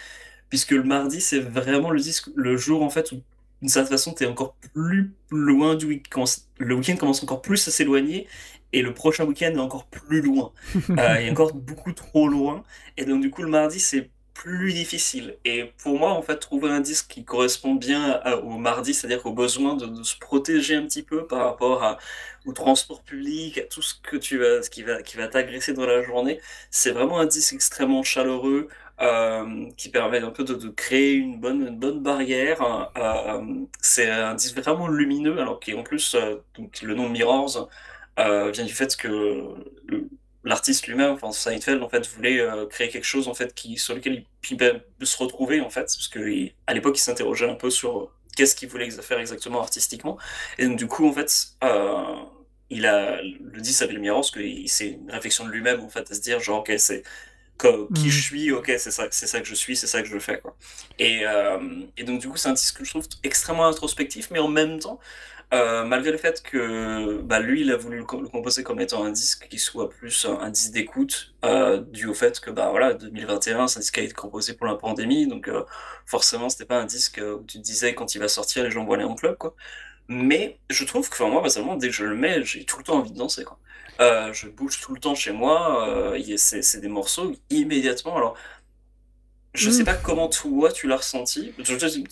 [0.50, 3.22] puisque le mardi c'est vraiment le disque, le jour en fait où
[3.64, 6.26] d'une certaine façon tu es encore plus loin du week-end,
[6.60, 8.28] le week-end commence encore plus à s'éloigner
[8.74, 10.54] et le prochain week-end est encore plus loin.
[11.00, 12.64] Euh, il est encore beaucoup trop loin.
[12.98, 15.38] Et donc, du coup, le mardi, c'est plus difficile.
[15.46, 19.22] Et pour moi, en fait, trouver un disque qui correspond bien à- au mardi, c'est-à-dire
[19.24, 21.98] qu'au besoin de, de se protéger un petit peu par rapport à,
[22.46, 25.74] au transport public, à tout ce que tu vas, ce qui va, qui va t'agresser
[25.74, 28.68] dans la journée, c'est vraiment un disque extrêmement chaleureux.
[29.02, 32.62] Euh, qui permet un peu de, créer une bonne, bonne barrière.
[32.98, 33.42] Euh,
[33.82, 37.70] c'est un disque vraiment lumineux, alors qui en plus, euh, donc, le nom Mirrors,
[38.18, 39.44] vient du fait que
[40.44, 44.26] l'artiste lui-même, enfin Seinfeld, en fait, voulait créer quelque chose en fait qui sur lequel
[44.50, 47.70] il pouvait se retrouver en fait, parce que il- à l'époque il s'interrogeait un peu
[47.70, 50.18] sur qu'est-ce qu'il voulait faire exactement artistiquement,
[50.58, 51.56] et donc du coup en fait,
[52.70, 56.16] il a le dit s'appelle Mirrors, que c'est une réflexion de lui-même en fait, à
[56.16, 57.04] se dire genre ok c'est
[57.94, 58.10] qui Mm.
[58.12, 60.40] je suis, ok c'est ça, c'est ça que je suis, c'est ça que je fais
[60.40, 60.56] quoi.
[61.00, 61.60] Et, euh,
[61.98, 64.80] et donc du coup c'est un disque que je trouve extrêmement introspectif, mais en même
[64.80, 65.00] temps
[65.54, 68.80] euh, malgré le fait que bah, lui, il a voulu le, co- le composer comme
[68.80, 72.70] étant un disque qui soit plus un, disque d'écoute, euh, dû au fait que bah,
[72.72, 75.64] voilà, 2021, c'est un disque qui a été composé pour la pandémie, donc euh,
[76.06, 78.72] forcément, c'était pas un disque euh, où tu te disais quand il va sortir, les
[78.72, 79.56] gens vont aller en club, quoi.
[80.08, 82.84] Mais je trouve que enfin, moi, personnellement, dès que je le mets, j'ai tout le
[82.84, 83.60] temps envie de danser, quoi.
[84.02, 86.88] Euh, je bouge tout le temps chez moi, euh, il y a- c'est c'est des
[86.88, 88.16] morceaux immédiatement.
[88.18, 88.36] Alors,
[89.54, 89.86] je sais Mm.
[89.86, 91.54] pas comment toi tu l'as ressenti.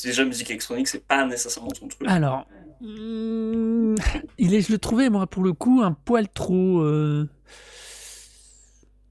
[0.03, 2.07] Déjà, musique électronique, c'est pas nécessairement ton truc.
[2.07, 2.45] Alors,
[2.81, 3.95] hmm,
[4.37, 6.81] il est, je le trouvais, moi, pour le coup, un poil trop.
[6.81, 7.27] euh,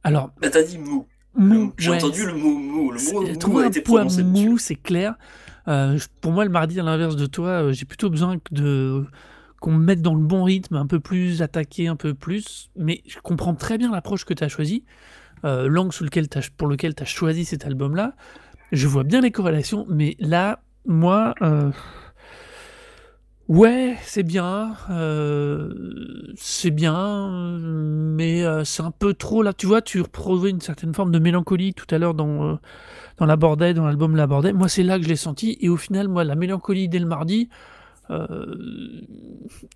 [0.03, 1.07] Alors, Bah, t'as dit mou.
[1.35, 1.73] mou.
[1.77, 2.91] J'ai ouais, entendu le mot mou.
[2.93, 5.15] Le mou trouvé a un été prononcé mou, c'est clair.
[5.69, 9.05] Euh, pour moi, le mardi, à l'inverse de toi, euh, j'ai plutôt besoin que de
[9.61, 12.71] qu'on me mette dans le bon rythme, un peu plus attaqué, un peu plus.
[12.77, 14.85] Mais je comprends très bien l'approche que tu as choisie,
[15.45, 18.15] euh, l'angle sous lequel pour lequel tu as choisi cet album-là.
[18.73, 21.71] Je vois bien les corrélations, mais là, moi, euh,
[23.49, 29.53] ouais, c'est bien, euh, c'est bien, mais c'est un peu trop là.
[29.53, 32.59] Tu vois, tu retrouvais une certaine forme de mélancolie tout à l'heure dans
[33.19, 34.55] dans l'abordait, dans l'album l'abordait.
[34.55, 37.05] Moi, c'est là que je l'ai senti, et au final, moi, la mélancolie dès le
[37.07, 37.51] mardi,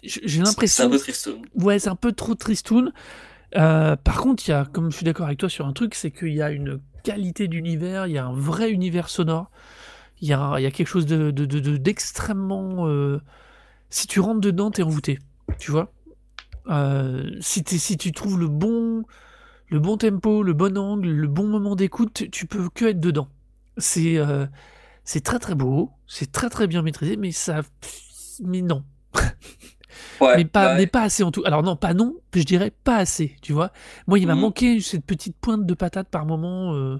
[0.02, 1.42] j'ai j'ai C'est un l'impression, peu tristoun.
[1.54, 2.92] ouais, c'est un peu trop tristoun.
[3.56, 5.94] Euh, par contre, il y a, comme je suis d'accord avec toi sur un truc,
[5.94, 9.50] c'est qu'il y a une qualité d'univers, il y a un vrai univers sonore,
[10.20, 12.88] il y a, il y a quelque chose de, de- de- de- d'extrêmement.
[12.88, 13.20] euh,
[13.90, 15.18] si tu rentres dedans, t'es envoûté,
[15.58, 15.92] tu vois.
[16.68, 19.04] Euh, si, si tu trouves le bon,
[19.68, 23.00] le bon tempo, le bon angle, le bon moment d'écoute, tu- tu peux que être
[23.00, 23.28] dedans.
[23.78, 24.46] C'est euh,
[25.04, 27.62] c'est très très beau, c'est très très bien maîtrisé, mais ça,
[28.44, 28.84] mais non,
[30.20, 31.42] Ouais, mais pas, mais pas assez en tout.
[31.44, 33.72] Alors non, pas non, je dirais pas assez, tu vois.
[34.06, 34.40] Moi, il m'a Mhm.
[34.40, 36.98] manqué cette petite pointe de patate par moment euh,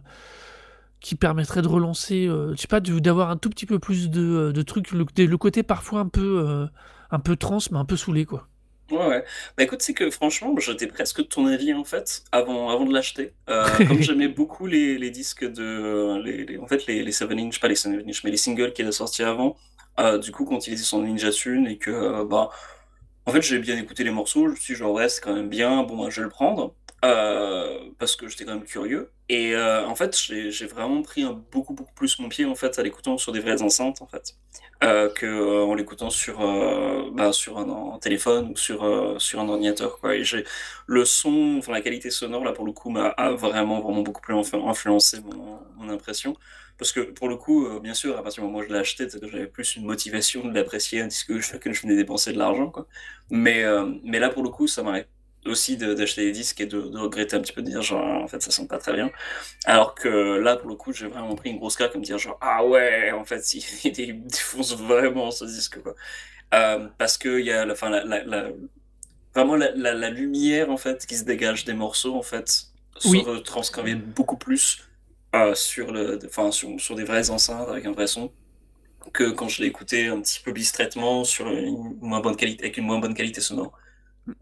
[1.01, 4.53] qui permettrait de relancer, euh, je sais pas, d'avoir un tout petit peu plus de,
[4.55, 6.67] de trucs, le, le côté parfois un peu, euh,
[7.11, 8.49] un peu trans, mais un peu saoulé, quoi.
[8.91, 9.25] Ouais, ouais.
[9.57, 12.93] Bah écoute, c'est que franchement, j'étais presque de ton avis en fait, avant, avant de
[12.93, 13.33] l'acheter.
[13.49, 16.21] Euh, comme j'aimais beaucoup les, les disques de.
[16.23, 18.75] Les, les- en fait, les, les 7 inch, pas les 7 inch, mais les singles
[18.75, 19.57] qu'il a sortis avant.
[20.01, 21.91] Euh, du coup, quand il était sur Ninja Tune et que.
[21.91, 22.51] euh, bah,
[23.27, 25.35] en fait, j'ai bien écouté les morceaux, je me suis dit, genre, ouais, c'est quand
[25.35, 26.77] même bien, bon, bah, je vais le prendre.
[27.07, 29.14] euh, parce que j'étais quand même curieux.
[29.29, 32.83] Et euh, en fait, j'ai vraiment pris beaucoup, beaucoup plus mon pied en fait, à
[32.83, 34.37] l'écoutant sur des vraies enceintes en fait.
[34.83, 36.41] Euh, que euh, l'écoutant sur
[37.13, 40.15] bah, sur un, téléphone ou sur sur un ordinateur quoi.
[40.15, 40.25] Et
[40.87, 44.35] le son enfin la qualité sonore là pour le coup m'a vraiment vraiment beaucoup plus
[44.35, 46.37] influ- influencé mon, impression.
[46.77, 49.07] Parce que pour le coup bien sûr à partir du moment où je l'ai acheté
[49.07, 52.73] que j'avais plus une motivation de l'apprécier un disque lequel je venais dépenser de l'argent
[53.31, 53.65] mais
[54.03, 55.01] mais là pour le coup ça m'a
[55.47, 58.41] aussi d'acheter des disques et de, regretter un petit peu de dire genre en fait
[58.43, 59.11] ça sent pas très bien.
[59.65, 62.39] Alors que là pour le coup j'ai vraiment pris une grosse claque comme dire genre
[62.41, 65.95] ah ouais en fait il, il défonce vraiment ce disque quoi.
[66.55, 68.51] Euh, parce que il y a la, fin, la, la,
[69.35, 72.67] vraiment la, lumière en fait qui se dégage des morceaux en fait
[73.07, 73.23] oui.
[73.23, 74.89] se retranscrivait beaucoup plus
[75.35, 78.31] euh, sur le enfin sur, sur, des vraies enceintes avec un vrai son
[79.13, 82.77] que quand je l'ai écouté un petit peu discrètement sur une moins bonne qualité avec
[82.77, 83.73] une moins bonne qualité sonore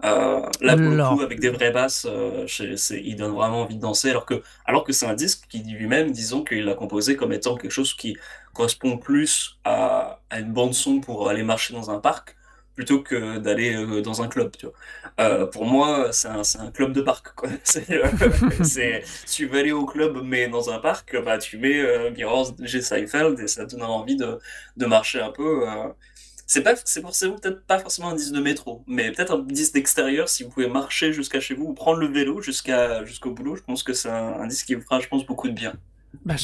[0.04, 2.46] euh, là, pour le coup, avec des vraies basses, euh,
[2.90, 6.12] il donne vraiment envie de danser, alors que, alors que c'est un disque qui lui-même,
[6.12, 8.16] disons qu'il l'a composé comme étant quelque chose qui
[8.54, 12.36] correspond plus à, à une bande-son pour aller marcher dans un parc,
[12.74, 14.52] plutôt que d'aller euh, dans un club.
[14.56, 14.74] Tu vois.
[15.20, 17.34] Euh, pour moi, c'est un, un, club de parc.
[17.34, 17.50] Quoi.
[17.64, 22.54] C'est, tu veux aller au club, mais dans un parc, bah, tu mets euh, Mirrors
[22.60, 22.80] G.
[22.80, 24.38] Seinfeld et ça te donne envie de,
[24.76, 25.68] de marcher un peu.
[25.68, 25.88] Euh,
[26.46, 29.74] c'est pas, c'est forcément peut-être pas forcément un disque de métro, mais peut-être un disque
[29.74, 33.56] d'extérieur si vous pouvez marcher jusqu'à chez vous ou prendre le vélo jusqu'à jusqu'au boulot.
[33.56, 35.74] Je pense que c'est un, disque qui vous fera, je pense, beaucoup de bien.
[36.24, 36.34] Bah,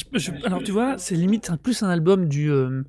[0.45, 2.83] alors tu vois, c'est limite plus un album du, euh,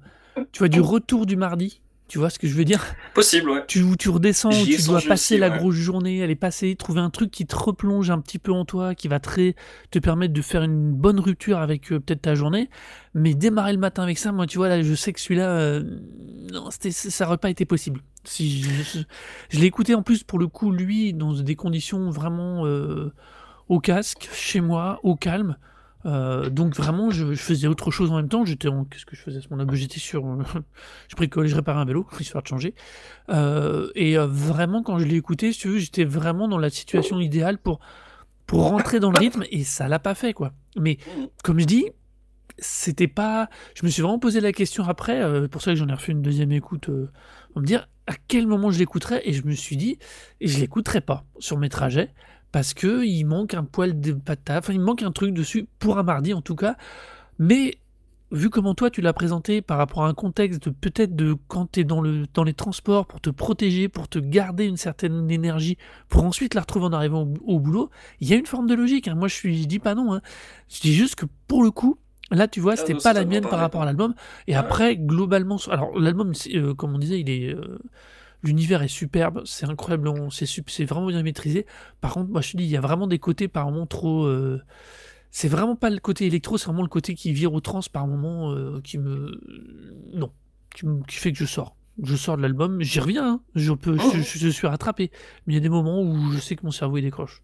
[0.52, 1.80] tu vois, du retour du mardi.
[2.10, 2.84] Tu vois ce que je veux dire?
[3.14, 3.64] Possible, ouais.
[3.68, 7.46] Tu, tu redescends, tu dois passer la grosse journée, aller passer, trouver un truc qui
[7.46, 9.54] te replonge un petit peu en toi, qui va très,
[9.92, 12.68] te permettre de faire une bonne rupture avec euh, peut-être ta journée.
[13.14, 15.84] Mais démarrer le matin avec ça, moi, tu vois, là, je sais que celui-là, euh,
[16.52, 18.00] non, ça n'aurait pas été possible.
[18.24, 19.04] Si je,
[19.56, 23.14] l'ai écouté en plus, pour le coup, lui, dans des conditions vraiment euh,
[23.68, 25.56] au casque, chez moi, au calme.
[26.06, 28.44] Euh, donc vraiment, je, faisais autre chose en même temps.
[28.44, 29.68] J'étais en qu'est-ce que je faisais à ce moment-là?
[29.74, 30.24] J'étais sur,
[31.08, 32.74] je bricolais, je réparais un vélo, histoire de changer.
[33.28, 36.70] Euh, et euh, vraiment, quand je l'ai écouté, si tu veux, j'étais vraiment dans la
[36.70, 37.80] situation idéale pour
[38.46, 39.44] pour rentrer dans le rythme.
[39.52, 40.52] Et ça l'a pas fait, quoi.
[40.76, 40.98] Mais
[41.44, 41.86] comme je dis,
[42.58, 43.48] c'était pas.
[43.74, 45.48] Je me suis vraiment posé la question après.
[45.48, 46.90] pour ça que j'en ai refait une deuxième écoute.
[47.52, 49.22] pour me dire à quel moment je l'écouterais.
[49.24, 49.98] Et je me suis dit,
[50.40, 52.12] et je l'écouterais pas sur mes trajets
[52.52, 55.98] parce que il manque un poil de patate, enfin il manque un truc dessus pour
[55.98, 56.76] un mardi en tout cas.
[57.38, 57.78] Mais
[58.32, 61.80] vu comment toi tu l'as présenté par rapport à un contexte peut-être de quand tu
[61.80, 65.78] es dans, le, dans les transports pour te protéger, pour te garder une certaine énergie,
[66.08, 69.08] pour ensuite la retrouver en arrivant au, boulot, il y a une forme de logique.
[69.08, 69.14] Hein.
[69.14, 70.20] Moi je, suis, je dis pas non, hein.
[70.68, 71.98] je dis juste que pour le coup,
[72.32, 74.14] Là, tu vois, ah, c'était pas la mienne par rapport à l'album.
[74.46, 77.80] Et après, globalement, alors l'album, euh, comme on disait, il est, euh,
[78.42, 81.66] L'univers est superbe, c'est incroyable, c'est vraiment bien maîtrisé.
[82.00, 84.24] Par contre, moi je te dis, il y a vraiment des côtés par moments trop.
[84.24, 84.62] Euh,
[85.30, 88.06] c'est vraiment pas le côté électro, c'est vraiment le côté qui vire au trans par
[88.06, 89.40] moments euh, qui me.
[90.14, 90.32] Non,
[90.74, 91.76] qui, fait que je sors.
[92.02, 93.40] Je sors de l'album, j'y reviens, hein.
[93.54, 95.10] je, peux, je, suis rattrapé.
[95.46, 97.42] Mais il y a des moments où je sais que mon cerveau il décroche.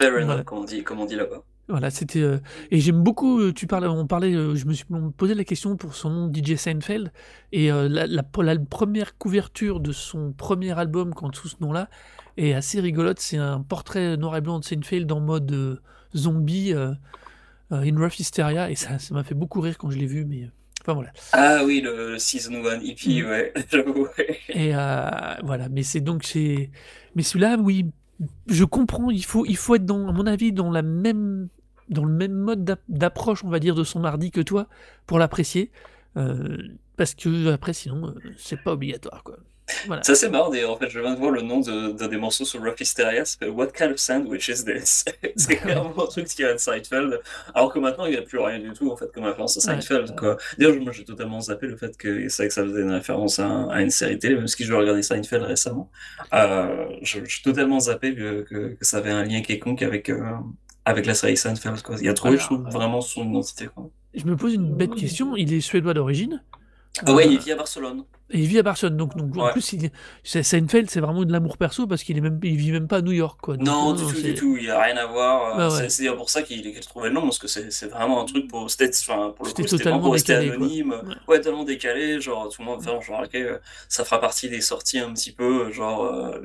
[0.00, 1.44] Fair enough, comme on dit, comme on dit là-bas.
[1.70, 2.38] Voilà, c'était euh,
[2.70, 3.40] et j'aime beaucoup.
[3.40, 4.34] Euh, tu parlais, on parlait.
[4.34, 7.12] Euh, je me suis posé la question pour son nom DJ Seinfeld
[7.52, 11.88] et la, la, première couverture de son premier album, quand sous ce nom-là,
[12.36, 13.20] est assez rigolote.
[13.20, 15.80] C'est un portrait noir et blanc de Seinfeld en mode
[16.16, 20.24] zombie, in rough hysteria, et ça, ça m'a fait beaucoup rire quand je l'ai vu.
[20.24, 20.48] Mais
[20.82, 21.12] enfin voilà.
[21.32, 23.26] Ah oui, le season 1 EP, mm.
[23.26, 24.08] ouais, j'avoue.
[24.48, 24.72] Et
[25.44, 26.70] voilà, mais c'est donc c'est,
[27.14, 27.86] mais celui-là, oui,
[28.48, 29.10] je comprends.
[29.10, 31.48] Il faut, il faut être dans, à mon avis, dans la même
[31.90, 34.66] dans le même mode d'approche, on va dire, de son mardi que toi
[35.06, 35.70] pour l'apprécier.
[36.16, 36.56] Euh,
[36.96, 39.36] parce que après, sinon, euh, c'est pas obligatoire, quoi.
[39.86, 40.02] Voilà.
[40.02, 40.70] C'est assez marrant d'ailleurs.
[40.70, 43.24] En fait, je viens de voir le nom d'un de, des morceaux sur Rough Hysteria.
[43.24, 45.04] s'appelle What Kind of Sandwich is This?
[45.36, 47.20] c'est vraiment un truc qui vient de Seinfeld.
[47.54, 49.60] Alors que maintenant, il n'y a plus rien du tout en fait comme influence à
[49.60, 50.14] Seinfeld.
[50.20, 50.36] Ouais.
[50.58, 53.48] D'ailleurs, moi, j'ai totalement zappé le fait que ça, que ça faisait une référence à,
[53.70, 55.90] à, une série télé, même si je regardé Seinfeld récemment.
[56.32, 60.10] Euh, je, je, suis totalement zappé que, que, que, ça avait un lien quelconque avec,
[60.10, 60.22] euh,
[60.84, 61.82] avec la série Seinfeld.
[61.82, 61.96] Quoi.
[62.00, 63.68] Il a trouvé, je trouve, vraiment son identité.
[63.68, 63.90] Quoi.
[64.14, 65.36] Je me pose une bête question.
[65.36, 66.42] Il est suédois d'origine.
[67.06, 68.04] Ah ouais, il vit à Barcelone.
[68.30, 69.90] il vit à Barcelone, donc, donc en plus, il,
[70.24, 73.00] Seinfeld, c'est vraiment de l'amour perso parce qu'il est même, il vit même pas à
[73.00, 73.56] New York, quoi.
[73.56, 75.56] non, du tout, du tout, il n'y a rien à voir.
[75.56, 75.88] Bah ouais.
[75.88, 78.62] C'est pour ça qu'il a trouvé le nom, parce que c'est vraiment un truc pour,
[78.62, 81.14] enfin, pour le coup, c'était pour rester anonyme, ouais.
[81.28, 81.40] ouais.
[81.40, 83.38] tellement décalé, genre tout le monde, enfin, genre, ok,
[83.88, 86.40] ça fera partie des sorties un petit peu, genre, euh,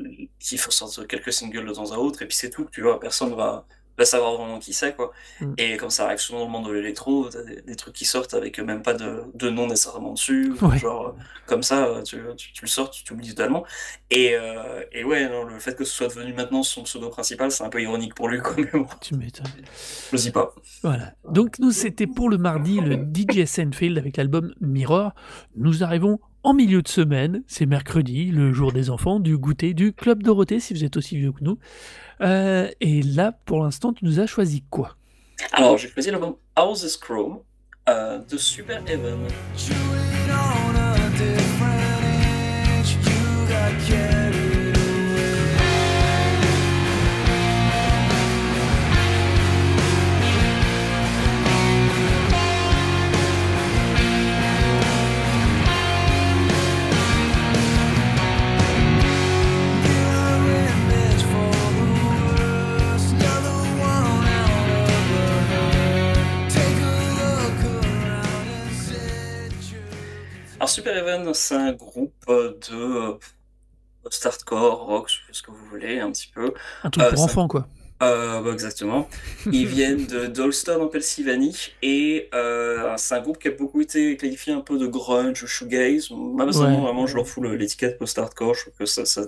[0.52, 3.00] il faut sortir quelques singles de temps à autre, et puis c'est tout, tu vois,
[3.00, 3.66] personne va
[3.98, 5.12] va savoir vraiment qui c'est quoi.
[5.42, 5.54] Mm.
[5.58, 8.06] Et comme ça arrive souvent dans le monde de l'électro, t'as des, des, trucs qui
[8.06, 12.54] sortent avec même pas de, de nom nécessairement dessus, genre euh, comme ça, tu, tu,
[12.54, 13.66] tu le sors, tu t'oublies totalement.
[14.12, 17.52] Et, euh, et ouais, non, le fait que ce soit devenu maintenant son pseudo principal,
[17.52, 18.86] c'est un peu ironique pour lui quand même.
[19.02, 19.46] Tu m'étonnes.
[20.12, 20.54] Je sais pas.
[20.82, 21.14] Voilà.
[21.30, 25.12] Donc nous c'était pour le mardi le DJ Seinfeld avec l'album Mirror.
[25.56, 29.94] Nous arrivons en milieu de semaine, c'est mercredi, le jour des enfants, du goûter du
[29.94, 31.58] Club Dorothée, si vous êtes aussi vieux que nous.
[32.22, 34.96] Euh, et là, pour l'instant, tu nous as choisi quoi?
[35.52, 37.40] Alors, j'ai choisi l'album Houses Chrome
[37.90, 39.28] euh, de Super Heaven.
[70.66, 73.14] Alors Super Even, c'est un groupe de euh,
[74.02, 76.54] post-hardcore, rock, ce que vous voulez, un petit peu.
[76.84, 77.68] Un truc Euh, pour enfants, quoi.
[78.02, 79.08] Euh, bah, exactement.
[79.52, 84.18] Ils viennent de Dalston en Pennsylvanie et euh, c'est un groupe qui a beaucoup été
[84.18, 86.10] qualifié un peu de grunge ou shoegaze.
[86.10, 86.52] Moi, Ouais.
[86.82, 88.56] vraiment, je leur fous l'étiquette post-hardcore.
[88.56, 89.22] Je trouve que ça, ça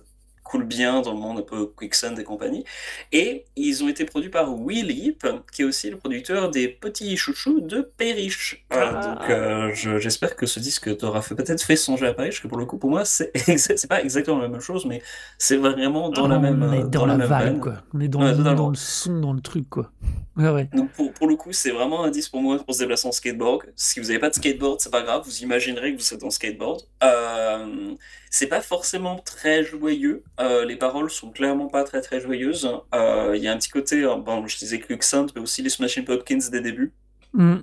[0.47, 2.63] coule bien dans le monde un peu Quicksand et compagnie.
[3.11, 7.17] Et ils ont été produits par Will Heap, qui est aussi le producteur des Petits
[7.17, 8.65] Chouchous de Perish.
[8.73, 9.15] Euh, Ah.
[9.15, 12.47] donc, euh, je- j'espère que ce disque t'aura fait peut-être fait songer à Perish, que
[12.47, 15.01] pour le coup, pour moi, c'est c'est pas exactement la même chose, mais
[15.37, 17.75] c'est vraiment dans la on même est euh, dans, la, même vibe, quoi.
[17.93, 18.55] On est dans, Ouais, le, totalement.
[18.57, 19.91] dans le son, dans le truc, quoi.
[20.37, 20.69] Ouais, ouais.
[20.73, 23.11] Donc pour, pour le coup, c'est vraiment un disque pour moi pour se déplacer en
[23.11, 23.63] skateboard.
[23.75, 26.29] Si vous n'avez pas de skateboard, c'est pas grave, vous imaginerez que vous êtes en
[26.29, 26.81] skateboard.
[27.03, 27.93] Euh,
[28.29, 30.23] c'est pas forcément très joyeux.
[30.39, 32.69] Euh, les paroles sont clairement pas très très joyeuses.
[32.93, 35.69] Euh, Il y a un petit côté, euh, bon, je disais Quicksand, mais aussi les
[35.69, 36.91] Smashing Pumpkins des débuts.
[37.33, 37.55] Mm.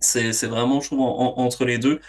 [0.00, 2.00] C'est vraiment, je trouve, en- en- entre les deux.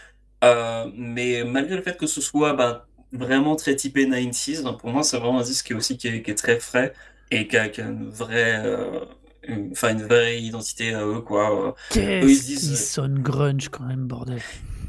[0.44, 4.90] Euh, mais malgré le fait que ce soit bah, vraiment très typé 90s, hein, pour
[4.90, 6.94] moi, c'est vraiment un disque qui est aussi qui est, qui est très frais
[7.32, 8.64] et qui a, qui a une vraie,
[9.48, 11.76] une, enfin, une vraie identité à eux, quoi.
[11.96, 14.40] Eux, ils disent, qui euh, sonne grunge, quand même, bordel.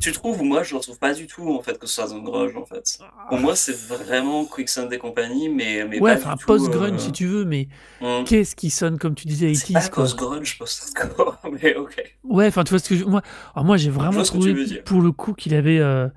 [0.01, 2.13] Tu trouves ou moi, je ne retrouve pas du tout, en fait, que ce soit
[2.13, 2.99] un grunge, en fait.
[3.29, 7.27] Pour moi, c'est vraiment Quicksand et compagnie, mais, mais Ouais, enfin, post-grunge, euh, si tu
[7.27, 7.69] veux, mais
[8.01, 8.25] hum.
[8.25, 10.03] qu'est-ce qui sonne, comme tu disais, C'est pas 80s, quoi.
[10.05, 12.03] post-grunge, post-hardcore, mais ok.
[12.25, 13.05] Ouais, enfin, tu vois ce que je...
[13.05, 13.21] Moi,
[13.55, 15.79] alors moi j'ai vraiment trouvé, pour le coup, qu'il avait...
[15.79, 16.09] euh,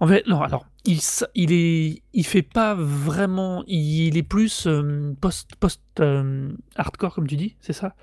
[0.00, 1.00] En fait, non, alors, il,
[1.34, 2.02] il est...
[2.12, 3.64] Il fait pas vraiment...
[3.66, 5.56] Il est plus euh, post...
[5.56, 7.94] post euh, hardcore, comme tu dis, c'est ça?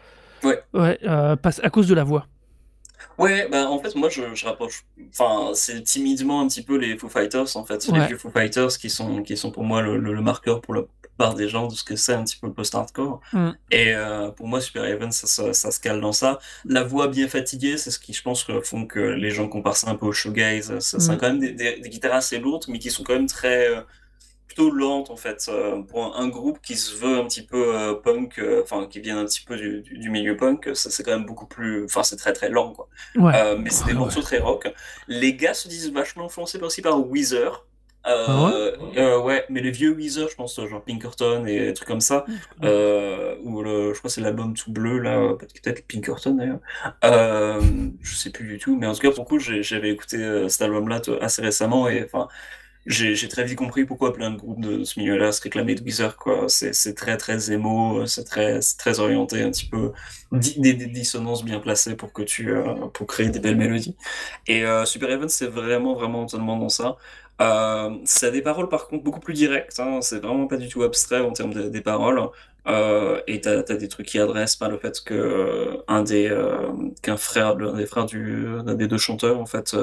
[0.43, 0.61] Ouais.
[0.73, 0.99] Ouais,
[1.41, 2.27] parce- à cause de la voix.
[3.17, 4.83] Ouais, bah en fait, moi je, je rapproche.
[5.09, 7.87] Enfin, c'est timidement un petit peu les Foo Fighters en fait.
[7.87, 7.99] Ouais.
[7.99, 10.73] Les vieux Foo Fighters qui sont, qui sont pour moi le, le- le marqueur pour
[10.73, 13.19] la plupart des gens de ce que c'est un petit peu le post-hardcore.
[13.33, 13.49] Mm.
[13.71, 16.39] Et euh, pour moi, Super Heaven, ça, ça, ça se cale dans ça.
[16.65, 19.77] La voix bien fatiguée, c'est ce qui, je pense, que font que les gens comparent
[19.77, 20.79] ça un peu au shoegaze.
[20.79, 21.17] Ça, c'est Mm.
[21.17, 23.67] quand même des, des, des guitares assez lourdes, mais qui sont quand même très.
[23.69, 23.81] euh,
[24.53, 25.45] plutôt lentes en fait.
[25.49, 28.87] Euh, pour un, un groupe qui se veut un petit peu euh, punk, euh, enfin,
[28.87, 31.85] qui vient un petit peu du, milieu punk, ça c'est quand même beaucoup plus.
[31.85, 32.89] Enfin, c'est très très lent quoi.
[33.15, 33.33] Ouais.
[33.35, 34.67] Euh, mais c'est des Ouais, morceaux très rock.
[35.07, 37.65] Les gars se disent vachement influencés aussi par Weezer.
[38.07, 41.87] Euh, Ah euh, ouais, mais les vieux Weezer, je pense, genre Pinkerton et des trucs
[41.87, 42.25] comme ça.
[42.63, 46.59] Euh, ou le, je crois que c'est l'album tout bleu, là, peut-être Pinkerton d'ailleurs.
[47.05, 47.61] Euh,
[48.01, 50.63] je sais plus du tout, mais en tout cas, pour le coup, j'avais écouté cet
[50.63, 52.27] album-là assez récemment et enfin,
[52.85, 56.17] j'ai très vite compris pourquoi plein de groupes de ce milieu-là se réclamaient de Weezer.
[56.47, 59.91] C'est très, très émo, c'est très, très orienté, un petit peu,
[60.31, 63.95] des, dissonances bien placées pour que tu, euh, pour créer des belles mélodies.
[64.47, 66.97] Et euh, Super Heaven, c'est vraiment, vraiment totalement dans ça.
[67.41, 70.83] Euh, ça des paroles par contre beaucoup plus directes, hein, c'est vraiment pas du tout
[70.83, 72.21] abstrait en termes de- des paroles.
[72.67, 76.29] Euh, et t'as, t'as des trucs qui adressent par le fait que euh, un des
[76.29, 79.75] euh, qu'un frère, l'un des frères du d'un des deux chanteurs en fait,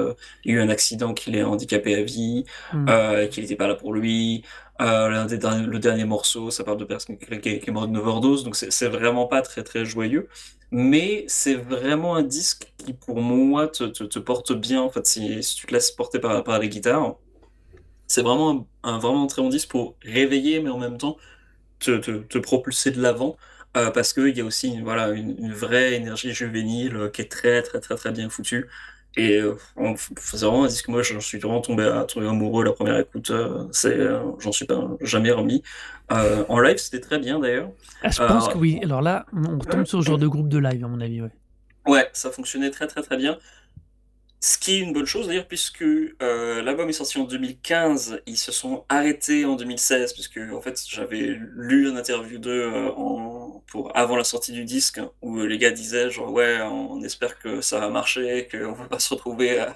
[0.45, 2.87] il y a eu un accident qui l'est handicapé à vie, Mm.
[2.89, 4.45] euh, qu'il n'était pas là pour lui.
[4.81, 7.97] L'un des derniers- le dernier morceau, ça parle de personne qui, qui, est morte d'une
[7.97, 10.29] overdose, donc c'est, c'est vraiment pas très très joyeux.
[10.70, 15.05] Mais c'est vraiment un disque qui, pour moi, te, te, te porte bien en fait
[15.07, 17.16] si, si tu te laisses porter par, par les guitares.
[18.07, 21.16] C'est vraiment un, un vraiment très bon disque pour réveiller, mais en même temps
[21.79, 23.37] te, te, te propulser de l'avant.
[23.76, 27.22] euh, parce qu'il y a aussi une, voilà, une, une vraie énergie juvénile euh, qui
[27.22, 28.66] est très très très très bien foutue.
[29.16, 32.64] Et euh, on- c'est vraiment un disque, moi j'en suis vraiment tombé, à- tombé amoureux
[32.64, 35.62] la première écoute, euh, c'est, euh, j'en suis pas jamais remis.
[36.12, 37.72] Euh, en live c'était très bien d'ailleurs.
[38.03, 38.81] Ah, je pense que oui.
[38.83, 41.31] Alors là, on retombe sur ce genre de groupe de live, à mon avis, ouais.
[41.87, 43.39] Ouais, ça fonctionnait très très très bien.
[44.41, 48.36] Ce qui est une bonne chose d'ailleurs, puisque euh, l'album est sorti en 2015, ils
[48.36, 52.89] se sont arrêtés en 2016, puisque en fait j'avais lu une interview d'eux euh,
[53.95, 57.80] avant la sortie du disque, où les gars disaient genre ouais, on espère que ça
[57.80, 59.74] va marcher, qu'on va pas se retrouver à,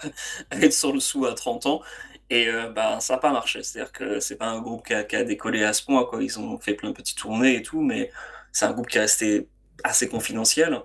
[0.51, 1.83] à être sur le sou à 30 ans.
[2.31, 5.05] Et euh, bah, ça n'a pas marché, c'est-à-dire que c'est pas un groupe qui a,
[5.05, 6.23] qui a décollé à ce point, quoi.
[6.23, 8.11] Ils ont fait plein de petites tournées et tout, mais
[8.53, 9.49] c'est un groupe qui est resté
[9.85, 10.81] assez confidentiel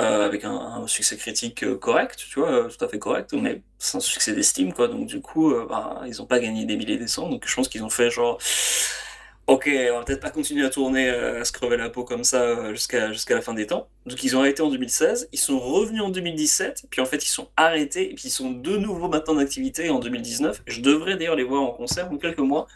[0.00, 3.60] euh, avec un, succès critique euh, correct, tu vois, euh, tout à fait correct, mais
[3.78, 4.88] c'est un succès d'estime, quoi.
[4.88, 7.28] Donc, du coup, bah, ils n'ont pas gagné des milliers des cents.
[7.28, 8.38] Donc, je pense qu'ils ont fait genre,
[9.46, 12.72] ok, on va peut-être pas continuer à tourner, à se crever la peau comme ça
[12.72, 13.88] jusqu'à jusqu'à la fin des temps.
[14.06, 17.28] Donc, ils ont arrêté en 2016, ils sont revenus en 2017, puis en fait, ils
[17.28, 20.62] sont arrêtés, et puis ils sont de nouveau maintenant en activité en 2019.
[20.66, 22.66] Je devrais d'ailleurs les voir en concert dans quelques mois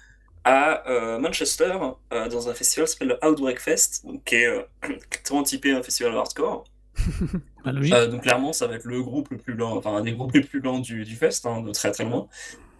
[0.44, 0.84] à
[1.18, 1.76] Manchester,
[2.10, 6.64] dans un festival qui s'appelle le Outbreak Fest, qui est euh, typé un festival hardcore.
[7.64, 7.94] Bah, logique.
[7.94, 10.32] Euh, donc clairement, ça va être le groupe le plus lent, enfin un des groupes
[10.34, 12.28] les plus lents du, du fest, hein, de très très loin.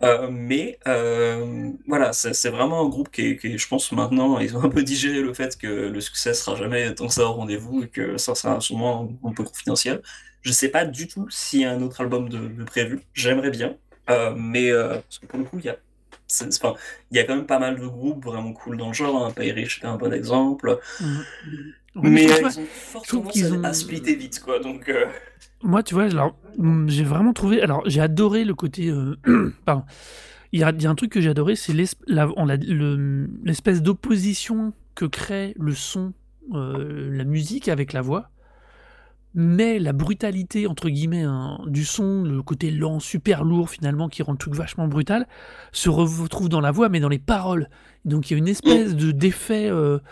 [0.03, 4.39] Euh, mais euh, voilà, c'est vraiment un groupe qui est, qui est, je pense maintenant,
[4.39, 7.25] ils ont un peu digéré le fait que le succès sera jamais tant que ça
[7.27, 10.03] au rendez-vous et que ça sera sûrement un peu confidentiel.
[10.43, 13.01] Je sais pas du tout s'il y a un autre album de, de prévu.
[13.15, 13.77] J'aimerais bien.
[14.11, 15.77] Euh, mais parce que pour le coup, il y a,
[16.29, 16.75] c'est- enfin,
[17.11, 19.25] il y a quand même pas mal de groupes vraiment cool dans le genre.
[19.27, 19.33] Hein.
[19.33, 20.79] Payrich était un bon exemple.
[21.01, 21.27] Mhm.
[21.97, 24.59] Ouais, Mais euh, vois, ils ont fort trouve qu'ils ont- à splitter vite, quoi.
[24.59, 25.07] Donc, euh,
[25.63, 27.63] Moi, tu vois, alors, hum, j'ai vraiment trouvé.
[27.63, 28.89] Alors, j'ai adoré le côté.
[28.91, 29.17] euh,
[29.65, 29.85] pardon.
[30.53, 35.05] Il y, a, il y a un truc que j'ai adoré, c'est l'espèce d'opposition que
[35.05, 36.13] crée le son,
[36.55, 38.31] euh, la musique avec la voix.
[39.35, 44.23] Mais la brutalité, entre guillemets, hein, du son, le côté lent, super lourd finalement, qui
[44.23, 45.27] rend le truc vachement brutal,
[45.73, 47.69] se retrouve dans la voix, mais dans les paroles.
[48.07, 50.03] Donc il y a une espèce de d'effet, euh, de-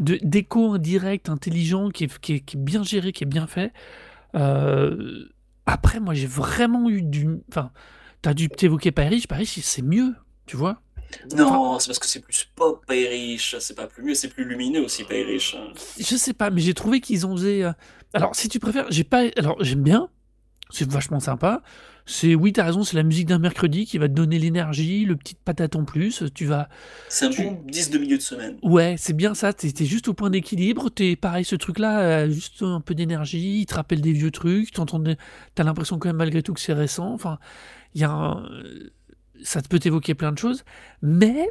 [0.00, 3.72] d'écho indirect, intelligent, qui est, qui est- qui est bien géré, qui est bien fait.
[4.34, 5.26] Euh,
[5.66, 7.28] après, moi, j'ai vraiment eu du.
[7.50, 7.70] Enfin,
[8.22, 9.24] t'as dû t'évoquer Paris.
[9.28, 10.14] Paris, c'est mieux,
[10.46, 10.80] tu vois?
[11.36, 13.54] non, c'est parce que c'est plus pop Payrich.
[13.60, 15.72] C'est pas plus mieux, c'est plus lumineux aussi hein.
[15.98, 17.64] Je sais pas, mais j'ai trouvé qu'ils ont osé.
[17.64, 17.72] euh,
[18.14, 19.22] Alors, si tu préfères, j'ai pas.
[19.36, 20.08] Alors, j'aime bien.
[20.70, 21.62] C'est vachement sympa.
[22.06, 25.16] C'est oui, t'as raison, c'est la musique d'un mercredi qui va te donner l'énergie, le
[25.16, 26.24] petit patate en plus.
[26.34, 26.68] Tu vas.
[27.08, 28.58] C'est un Tu- bon 10 de milieu de semaine.
[28.62, 29.52] Ouais, c'est bien ça.
[29.54, 30.90] T'es t'es juste au point d'équilibre.
[30.90, 33.60] T'es pareil, ce truc-là, euh, juste un peu d'énergie.
[33.60, 34.70] Il te rappelle des vieux trucs.
[34.72, 37.10] T'as l'impression quand même malgré tout que c'est récent.
[37.12, 37.38] Enfin,
[37.94, 38.48] il y a un-
[39.42, 40.64] ça peut t'évoquer plein de choses,
[41.02, 41.50] mais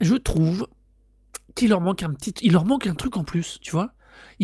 [0.00, 0.66] je trouve
[1.54, 3.92] qu'il leur manque un petit, il leur manque un truc en plus, tu vois.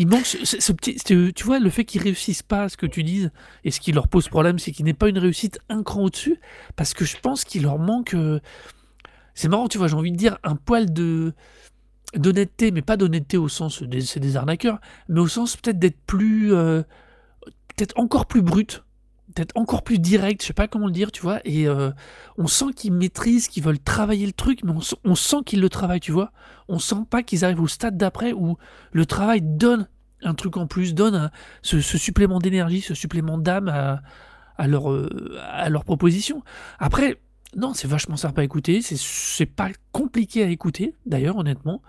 [0.01, 3.03] Il manque ce, petit, tu vois, le fait qu'ils réussissent pas à ce que tu
[3.03, 3.31] dises
[3.65, 6.39] et ce qui leur pose problème, c'est qu'il n'est pas une réussite un cran au-dessus,
[6.77, 8.13] parce que je pense qu'il leur manque.
[8.13, 8.39] euh,
[9.33, 11.33] c'est marrant, tu vois, j'ai envie de dire un poil de
[12.15, 14.79] d'honnêteté, mais pas d'honnêteté au sens des, c'est des arnaqueurs,
[15.09, 16.81] mais au sens peut-être d'être plus, euh,
[17.75, 18.85] peut-être encore plus brut,
[19.39, 21.91] peut-être encore plus direct, je sais pas comment le dire, tu vois, et euh,
[22.37, 24.73] on sent qu'ils maîtrisent, qu'ils veulent travailler le truc, mais
[25.05, 26.31] on, sent- qu'ils le travaillent, tu vois.
[26.67, 28.57] On sent pas qu'ils arrivent au stade d'après où
[28.91, 29.87] le travail donne
[30.23, 31.31] un truc en plus, donne un-
[31.61, 34.01] ce, supplément d'énergie, ce supplément d'âme à,
[34.57, 36.43] à, leur, euh, à leur proposition.
[36.77, 37.15] Après,
[37.55, 41.81] non, c'est vachement sympa à écouter, c'est pas compliqué à écouter, d'ailleurs, honnêtement.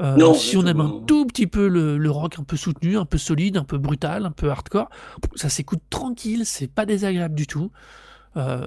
[0.00, 2.96] Euh, Non, si on aime un tout petit peu le, le rock un peu soutenu,
[2.96, 4.88] un peu solide, un peu brutal, un peu hardcore,
[5.36, 7.70] ça s'écoute tranquille, c'est pas désagréable du tout.
[8.36, 8.66] Euh,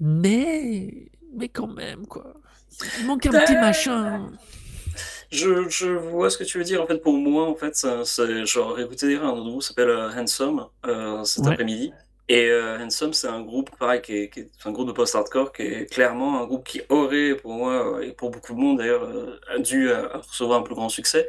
[0.00, 2.34] mais, mais quand même, quoi.
[3.00, 3.60] Il manque un petit Ouais.
[3.60, 4.30] machin.
[5.30, 6.82] Je, je vois ce que tu veux dire.
[6.82, 8.42] En fait, pour moi, en fait, c'est-
[8.82, 11.52] écouté d'ailleurs un autre groupe qui s'appelle euh, Handsome euh, cet Ouais.
[11.52, 11.92] après-midi.
[12.28, 14.30] Et euh, Handsome, c'est un groupe, pareil, qui est,
[14.64, 18.12] un groupe de post-hardcore qui est clairement un groupe qui aurait, pour moi, euh, et
[18.12, 21.28] pour beaucoup de monde d'ailleurs, euh, dû euh, recevoir un plus grand succès,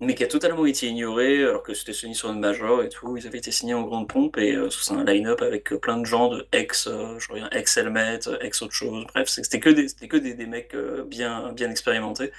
[0.00, 3.16] mais qui a totalement été ignoré, alors que c'était signé sur une major et tout.
[3.16, 5.96] Ils avaient été signés en grande pompe, et euh, c'est un line-up avec euh, plein
[5.96, 9.04] de gens de ex, euh, je reviens, ex-Helmet, euh, ex-autre chose.
[9.14, 12.32] Bref, c'était que des, que des, des mecs euh, bien, bien expérimentés.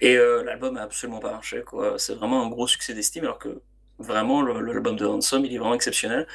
[0.00, 1.96] Et euh, l'album a absolument pas marché, quoi.
[1.98, 3.60] C'est vraiment un gros succès d'estime, alors que
[3.98, 6.26] vraiment, l'album de Ransom, il est vraiment exceptionnel.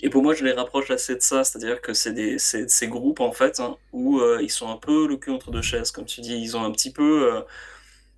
[0.00, 3.20] Et pour moi, je les rapproche assez de ça, c'est-à-dire que c'est des, ces groupes,
[3.20, 6.04] en fait, hein, où euh, ils sont un peu le cul entre deux chaises, comme
[6.06, 6.36] tu dis.
[6.36, 7.32] Ils ont un petit peu.
[7.34, 7.42] euh,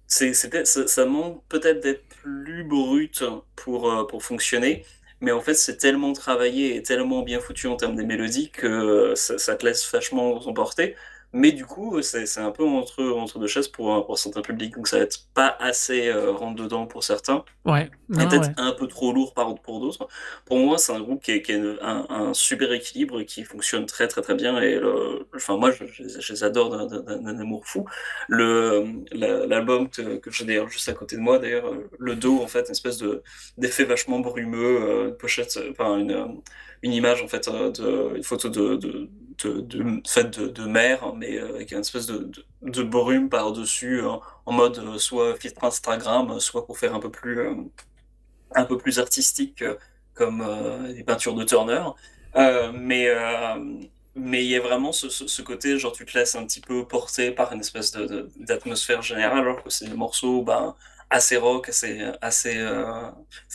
[0.06, 3.22] ça, manque peut-être d'être plus brut
[3.56, 4.84] pour, euh, pour fonctionner.
[5.20, 8.66] Mais en fait, c'est tellement travaillé et tellement bien foutu en termes des mélodies que
[8.66, 10.94] euh, ça, ça te laisse vachement s'emporter.
[11.32, 14.74] Mais du coup, c'est un peu entre, entre deux chaises pour, pour certains publics.
[14.74, 17.44] Donc ça va être pas assez euh, rentre-dedans pour certains.
[17.64, 18.54] Ouais, Et peut-être ouais.
[18.56, 20.08] un peu trop lourd par, pour d'autres.
[20.46, 23.44] Pour moi, c'est un groupe qui, est- qui a une- un, un super équilibre qui
[23.44, 24.58] fonctionne très très très bien.
[24.62, 27.84] Et le- enfin, moi, je, je- je les adore d'un- amour fou.
[28.30, 32.46] La- L'album que, que j'ai d'ailleurs juste à côté de moi, d'ailleurs, le dos, en
[32.46, 33.22] fait, une espèce de
[33.58, 36.40] d'effet vachement brumeux, euh, une pochette, enfin une,
[36.82, 39.10] une image en fait, euh, de, une photo de, de,
[39.44, 44.12] de, de, faite de, mer, mais euh, avec une espèce de, brume par-dessus, euh,
[44.46, 47.48] en mode euh, soit filtre Instagram, soit pour faire un peu plus
[48.54, 49.62] un peu plus artistique
[50.14, 50.44] comme
[50.88, 51.84] les peintures de Turner.
[52.74, 53.08] Mais
[54.14, 57.30] mais il y a vraiment ce, côté, genre tu te laisses un petit peu porter
[57.30, 60.74] par une espèce d'atmosphère générale, alors que c'est des morceaux ben,
[61.10, 62.66] assez rock, assez, assez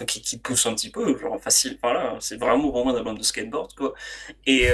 [0.07, 1.77] qui, qui poussent un petit peu, genre facile.
[1.81, 3.93] Voilà, c'est vraiment vraiment un album de skateboard quoi.
[4.45, 4.69] Et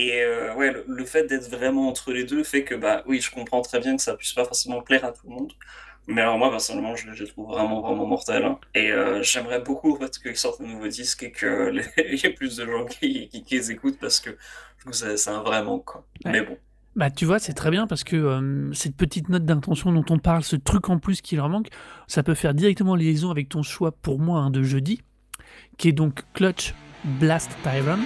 [0.00, 3.20] et euh, ouais, le, le fait d'être vraiment entre les deux fait que bah oui,
[3.20, 5.52] je comprends très bien que ça puisse pas forcément plaire à tout le monde.
[6.06, 8.44] Mais alors moi personnellement, je, je les trouve vraiment vraiment mortel.
[8.44, 8.58] hein.
[8.74, 12.18] Et euh, j'aimerais beaucoup en fait qu'ils sortent un nouveau disque et que les- il
[12.22, 15.16] y ait plus de gens qui, qui, qui les écoutent parce que je trouve que
[15.16, 16.06] c'est un vrai manque quoi.
[16.24, 16.32] Ouais.
[16.32, 16.56] Mais bon.
[16.96, 20.18] Bah, tu vois, c'est très bien parce que euh, cette petite note d'intention dont on
[20.18, 21.68] parle, ce truc en plus qui leur manque,
[22.08, 25.02] ça peut faire directement liaison avec ton choix pour moi hein, de jeudi,
[25.76, 26.74] qui est donc Clutch
[27.04, 27.98] Blast Tyrant.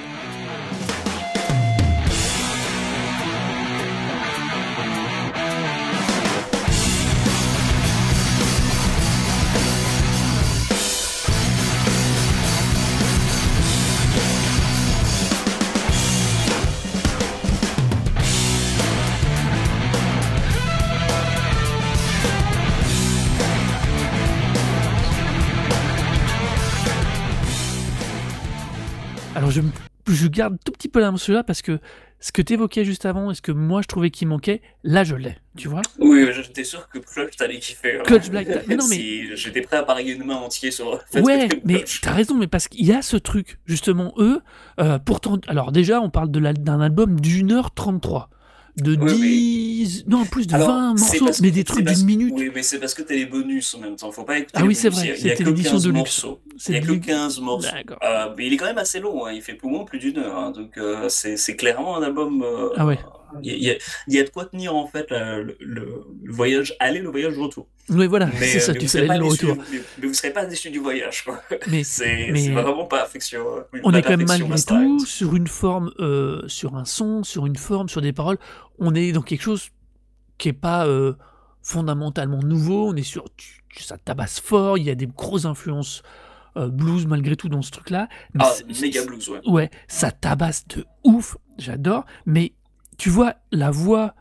[29.52, 31.78] Je garde tout petit peu la là parce que
[32.22, 35.02] ce que tu évoquais juste avant et ce que moi je trouvais qu'il manquait, là
[35.02, 37.98] je l'ai, tu vois Oui, j'étais sûr que Clutch t'allait kiffer.
[37.98, 38.02] Hein.
[38.04, 41.02] Clutch Black, mais non mais j'étais prêt à parier une main entière sur.
[41.10, 44.40] Fait ouais, mais t'as raison, mais parce qu'il y a ce truc justement eux.
[44.78, 48.30] Euh, pourtant, alors déjà on parle d'un album d'une heure 33
[48.76, 52.32] de 10 non plus de 20 morceaux mais des trucs d'une minute.
[52.36, 54.64] Oui mais c'est parce que t'as les bonus en même temps faut pas écouter ah
[54.64, 56.26] oui c'est vrai c'était l'édition de luxe.
[56.68, 57.68] il y a que 15 morceaux.
[58.02, 59.32] Euh, mais il est quand même assez long hein.
[59.32, 60.50] il fait plus moins plus d'une heure hein.
[60.52, 62.98] donc euh, c'est clairement un album euh, ah ouais
[63.42, 63.74] il y, a,
[64.08, 67.66] il y, a, de quoi tenir en fait le, le, voyage aller, le voyage retour.
[67.88, 69.56] Oui, voilà, c'est ça, tu sais, le retour.
[69.70, 71.42] Mais, mais, vous serez pas déçu du voyage, quoi.
[71.68, 73.44] Mais c'est vraiment pas affection.
[73.82, 77.56] On est quand même malgré tout sur une forme, euh, sur un son, sur une
[77.56, 78.38] forme, sur des paroles.
[78.78, 79.70] On est dans quelque chose
[80.38, 81.14] qui est pas euh,
[81.62, 82.88] fondamentalement nouveau.
[82.88, 83.24] On est sur,
[83.76, 84.78] ça tabasse fort.
[84.78, 86.02] Il y a des grosses influences.
[86.58, 88.08] Euh, blues malgré tout dans ce truc là
[88.38, 88.52] ah
[88.82, 92.52] méga blues ouais ouais ça tabasse de ouf j'adore mais
[92.98, 94.14] tu vois la voix,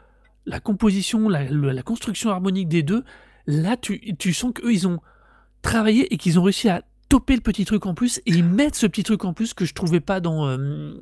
[0.46, 3.04] la composition, la, construction harmonique des deux,
[3.48, 5.00] là tu, tu sens qu'eux ils ont
[5.62, 8.76] travaillé et qu'ils ont réussi à toper le petit truc en plus et ils mettent
[8.76, 10.94] ce petit truc en plus que je trouvais pas dans, euh,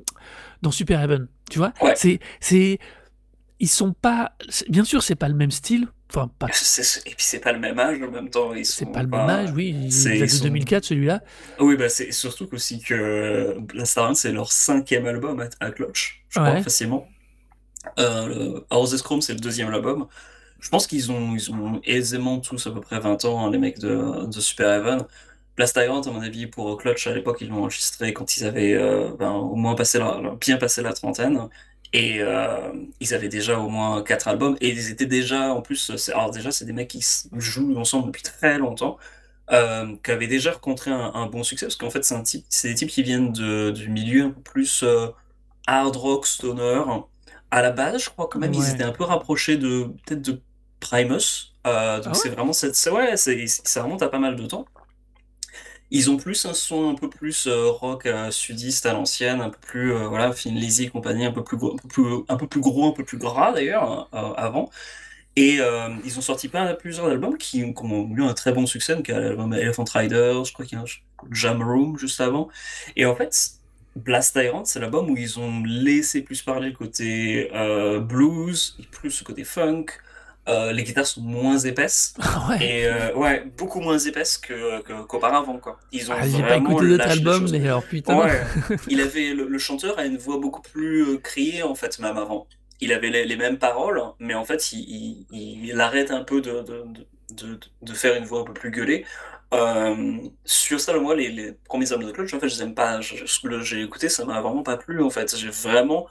[0.62, 1.28] dans Super Heaven.
[1.52, 1.72] Tu vois.
[1.96, 2.80] C'est c'est
[3.60, 4.34] ils sont pas
[4.70, 7.78] bien sûr c'est pas le même style enfin pas et puis c'est pas le même
[7.78, 11.22] âge en même temps c'est pas le même âge oui c'est de 2004 celui-là.
[11.60, 16.24] Oui bah c'est surtout aussi que la Star c'est leur cinquième album à, à Clutch
[16.30, 17.08] je crois facilement
[18.00, 20.08] euh, House Chrome, c'est le deuxième album.
[20.60, 23.58] Je pense qu'ils ont, ils ont aisément tous à peu près 20 ans, hein, les
[23.58, 25.06] mecs de, de Super Heaven.
[25.56, 28.74] Blast Tyrant, à mon avis, pour Clutch, à l'époque, ils l'ont enregistré quand ils avaient
[28.74, 31.50] euh, ben, au moins passé la, bien passé la trentaine.
[31.92, 34.58] Et euh, ils avaient déjà au moins quatre albums.
[34.62, 38.24] Et ils étaient déjà, en plus, alors déjà, c'est des mecs qui jouent ensemble depuis
[38.24, 38.98] très longtemps.
[39.52, 42.04] Euh, qui avaient déjà rencontré un, bon succès parce qu'en fait
[42.50, 45.08] c'est des types qui viennent du milieu un peu plus euh,
[45.66, 46.84] hard rock stoner
[47.52, 50.42] à la base, je crois quand même, ils étaient un peu rapprochés de peut-être de
[50.80, 51.54] Primus.
[51.68, 54.66] Euh, donc ah c'est vraiment cette, ouais, ça remonte à pas mal de temps.
[55.92, 59.50] Ils ont plus un son un peu plus euh, rock euh, sudiste à l'ancienne, un
[59.50, 62.38] peu plus voilà, Finn Lizzy et compagnie, un peu plus gros, un peu plus, un
[62.38, 64.70] peu plus gros, un peu plus gras d'ailleurs avant.
[65.36, 65.60] Et
[66.06, 69.54] ils ont sorti pas plusieurs albums qui, ont eu un très bon succès, donc l'album
[69.54, 70.88] Elephant Rider, je crois qu'il y a un
[71.32, 72.50] Jam Room juste avant.
[72.96, 73.59] Et en fait,
[74.04, 79.20] Blast Tyrant, c'est l'album où ils ont laissé plus parler le côté euh, blues, plus
[79.20, 79.86] le côté funk.
[80.48, 82.16] Euh, les guitares sont moins épaisses.
[82.22, 82.66] Ah ouais.
[82.66, 85.80] Et euh, ouais, beaucoup moins épaisses que, qu'auparavant, quoi.
[85.92, 88.18] Ils ont ah, j'ai pas écouté d'autres albums, mais alors putain.
[88.18, 88.42] Ouais.
[88.88, 92.48] il avait, le, chanteur a une voix beaucoup plus criée, en fait, même avant.
[92.82, 96.84] Il avait les, mêmes paroles, mais en fait, il, il, arrête un peu de, de,
[96.88, 99.06] de, de, faire une voix un peu plus gueulée
[99.54, 102.76] euh, sur ça, moi, les, les premiers albums de Clutch, en fait, je les aime
[102.76, 103.02] pas.
[103.02, 105.36] J'ai écouté, ça m'a vraiment pas plu, en fait.
[105.36, 106.08] J'ai vraiment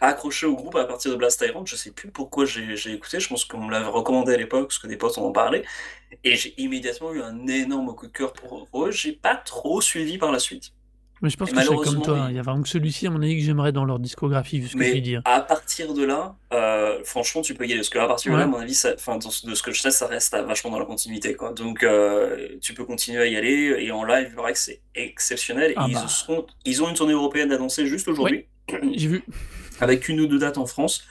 [0.00, 1.64] accroché au groupe à partir de Blast Tyrant.
[1.64, 3.20] Je sais plus pourquoi j'ai écouté.
[3.20, 5.64] Je pense qu'on me l'avait recommandé à l'époque, parce que des potes en ont parlé.
[6.24, 8.90] Et j'ai immédiatement eu un énorme coup de cœur pour eux.
[8.90, 10.72] J'ai pas trop suivi par la suite.
[11.22, 12.26] Mais je pense que c'est comme toi.
[12.28, 14.68] Il y a vraiment que celui-ci, à mon avis, que j'aimerais dans leur discographie, vu
[14.68, 15.16] ce mais que tu dis.
[15.24, 17.80] À partir de là, euh, franchement, tu peux y aller.
[17.80, 20.06] Parce qu'à partir de là, à mon avis, ça, de ce que je sais, ça
[20.06, 21.34] reste vachement dans la continuité.
[21.34, 21.52] Quoi.
[21.52, 23.76] Donc, euh, tu peux continuer à y aller.
[23.78, 25.72] Et en live, il paraît que c'est exceptionnel.
[25.76, 26.06] Ah ils, bah.
[26.66, 28.46] ils ont une tournée européenne annoncée juste aujourd'hui.
[28.94, 29.24] J'ai vu.
[29.80, 31.04] Avec une ou deux dates en France.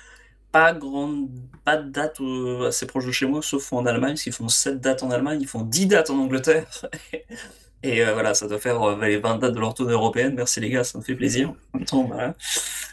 [0.51, 1.29] Pas, grande,
[1.65, 4.11] pas de date euh, assez proche de chez moi, sauf en Allemagne.
[4.11, 6.67] Parce qu'ils font 7 dates en Allemagne, ils font 10 dates en Angleterre.
[7.85, 10.33] Et euh, voilà, ça doit faire euh, les 20 dates de leur tournée européenne.
[10.35, 11.53] Merci les gars, ça me fait plaisir.
[11.73, 12.33] En même temps, voilà,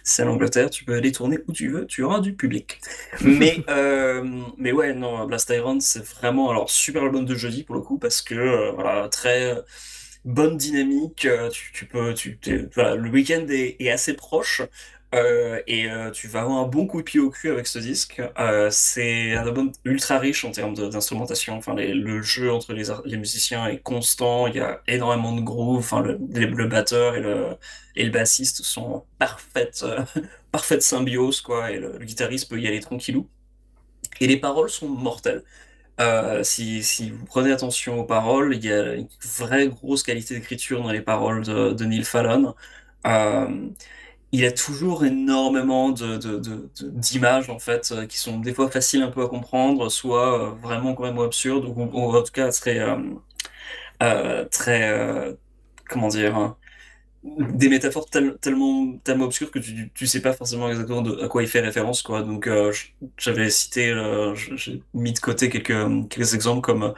[0.05, 2.79] c'est l'Angleterre, tu peux aller tourner où tu veux, tu auras du public.
[3.23, 4.23] Mais, euh,
[4.59, 7.97] mais ouais, non, Blast Iron, c'est vraiment alors super album de jeudi pour le coup,
[7.97, 9.57] parce que voilà, très
[10.27, 11.27] bonne dynamique.
[11.53, 12.39] Tu, tu peux, tu,
[12.75, 14.61] voilà, le week-end est, est, assez proche.
[15.15, 17.79] Euh, et euh, tu vas avoir un bon coup de pied au cul avec ce
[17.79, 18.23] disque.
[18.39, 21.57] Euh, c'est un album ultra riche en termes d'instrumentation.
[21.57, 24.47] Enfin, le jeu entre les, musiciens est constant.
[24.47, 25.79] Il y a énormément de groove.
[25.79, 27.57] Enfin, le, le batteur et le,
[27.95, 29.85] et le bassiste sont parfaites,
[30.53, 31.71] parfaite symbiose, quoi.
[31.71, 33.29] Et le, guitariste peut y aller tranquillou.
[34.21, 35.43] Et les paroles sont mortelles.
[36.43, 39.09] si, si, vous prenez attention aux paroles, il y a une
[39.39, 42.55] vraie grosse qualité d'écriture dans les paroles de, Neil Fallon.
[44.33, 49.11] Il y a toujours énormément d'images en fait euh, qui sont des fois faciles un
[49.11, 52.79] peu à comprendre, soit euh, vraiment quand même absurdes, ou, en tout cas très
[54.03, 55.37] euh, très
[55.89, 56.57] comment dire hein,
[57.25, 61.49] des métaphores tellement tellement obscures que tu, tu sais pas forcément exactement à quoi il
[61.49, 62.23] fait référence quoi.
[62.23, 62.49] Donc
[63.19, 63.95] j'avais cité,
[64.57, 66.95] j'ai mis de côté quelques quelques exemples comme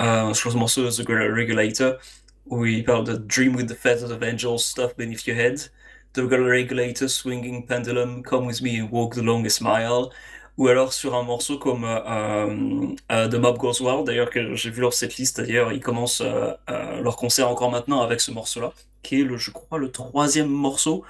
[0.00, 1.98] euh, je pense morceau The Regulator
[2.46, 5.70] où il parle de Dream with the feathers of angels stuff beneath your head
[6.14, 10.10] The regulator swinging pendulum, come with me and walk the longest mile.
[10.58, 14.70] Ou alors sur un morceau comme euh, euh, The Mob Goes Wild, d'ailleurs que j'ai
[14.70, 18.72] vu leur setlist, d'ailleurs ils commencent euh, leur concert encore maintenant avec ce morceau-là,
[19.04, 21.04] qui est le, je crois le troisième morceau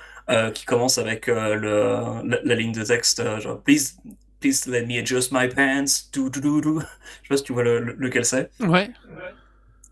[0.53, 2.03] qui commence avec le,
[2.45, 3.97] la, ligne de texte genre Please,
[4.41, 6.81] please let me adjust my pants, do do do do.
[6.81, 8.51] Je sais pas si tu vois le, lequel c'est.
[8.61, 8.91] Ouais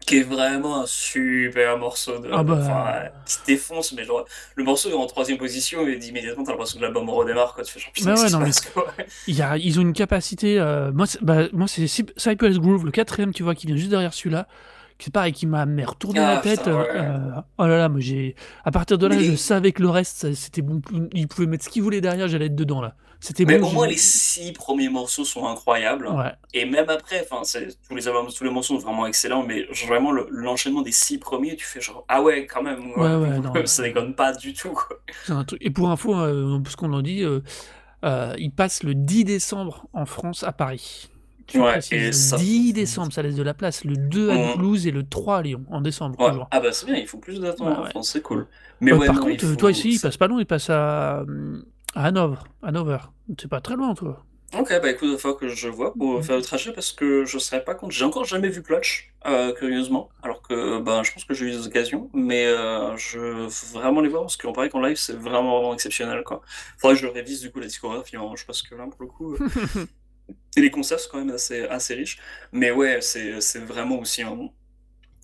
[0.06, 2.58] qui est vraiment un super morceau de, ah bah...
[2.60, 6.78] enfin, qui défonce mais genre le morceau est en troisième position et immédiatement t'as l'impression
[6.78, 8.50] que l'album redémarre quand tu fais genre putain bah ouais, non, mais
[9.26, 12.86] il y a, ils ont une capacité euh, moi c'est bah, moi c'est Cypress Groove
[12.86, 14.46] le quatrième tu vois qui vient juste derrière celui-là
[14.98, 16.88] c'est pareil qui m'a retourné ah, la tête putain, ouais.
[16.90, 18.34] euh, oh là là moi j'ai
[18.64, 19.24] à partir de là mais...
[19.24, 20.80] je savais que le reste c'était bon
[21.12, 23.72] ils pouvaient mettre ce qu'ils voulaient derrière j'allais être dedans là c'était mais bon, au
[23.72, 26.06] moins les six premiers morceaux sont incroyables.
[26.08, 26.32] Ouais.
[26.52, 27.42] Et même après, enfin,
[27.88, 31.56] tous les albums, tous les morceaux sont vraiment excellents, mais vraiment l'enchaînement des six premiers,
[31.56, 32.92] tu fais genre ah ouais quand même.
[32.96, 34.70] Ouais, ouais, non, ça déconne pas du tout.
[34.70, 35.00] Quoi.
[35.28, 35.60] Un truc...
[35.62, 37.40] Et pour info, euh, parce qu'on en dit, euh,
[38.04, 41.10] euh, il passe le 10 décembre en France à Paris.
[41.46, 42.36] Tu ouais, le ça...
[42.36, 43.84] 10 décembre, ça laisse de la place.
[43.84, 44.52] Le 2 à.
[44.54, 46.18] Toulouse et le 3 à Lyon en décembre.
[46.18, 46.32] Ouais.
[46.50, 47.84] Ah bah c'est bien, il faut plus d'attente en.
[47.86, 48.46] France, c'est cool.
[48.80, 51.24] Mais par non, contre, faut- toi ici, il passe pas loin, il passe à,
[51.94, 52.44] à Hanovre.
[52.62, 53.12] Hanovre.
[53.40, 54.24] C'est pas très loin, toi.
[54.56, 57.36] Ok, bah écoute, il falloir que je vois pour faire le trajet parce que je
[57.38, 57.92] serais pas contre.
[57.94, 61.50] J'ai encore jamais vu Clutch, euh, curieusement, alors que bah, je pense que j'ai eu
[61.50, 65.16] des occasions, mais euh, je veux vraiment les voir parce qu'on paraît qu'en live c'est
[65.16, 66.22] vraiment, vraiment exceptionnel.
[66.24, 66.42] Quoi.
[66.78, 69.06] Faudrait que je révise du coup la discographie, hein, je pense que là pour le
[69.08, 69.34] coup.
[69.34, 69.38] euh,
[70.56, 72.18] Et les concerts sont quand même assez, assez riches,
[72.52, 74.48] mais ouais, c'est vraiment aussi un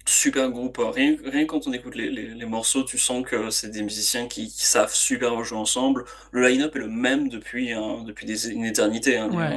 [0.06, 0.78] super groupe.
[0.78, 3.82] Rien, rien que quand on écoute les, les, les morceaux, tu sens que c'est des
[3.82, 6.04] musiciens qui, qui savent super jouer ensemble.
[6.32, 9.16] Le line-up est le même depuis, hein, depuis des, une éternité.
[9.16, 9.56] Hein, Ouais.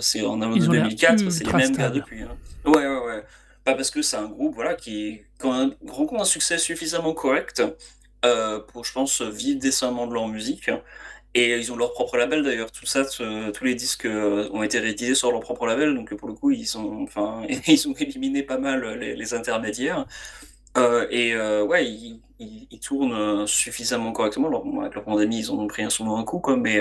[0.00, 2.22] c'est en avant Ils de ont l'air 2004, c'est les mêmes gars depuis.
[2.22, 2.36] hein.
[2.64, 3.24] Ouais, ouais, ouais.
[3.64, 7.62] Pas parce que c'est un groupe voilà, qui quand rencontre un succès suffisamment correct
[8.24, 10.70] euh, pour, je pense, vivre décemment de leur musique.
[11.38, 14.62] Et ils ont leur propre label d'ailleurs, tout ça, ce- tous les disques euh, ont
[14.62, 17.94] été réédités sur leur propre label, donc pour le coup ils ont, enfin, ils ont
[17.94, 20.06] éliminé pas mal les, les intermédiaires.
[20.78, 24.48] Euh, et euh, ouais, ils, ils, ils tournent euh, suffisamment correctement.
[24.48, 26.80] Alors, bon, avec la pandémie, ils en ont pris un souvent un coup, quoi, mais,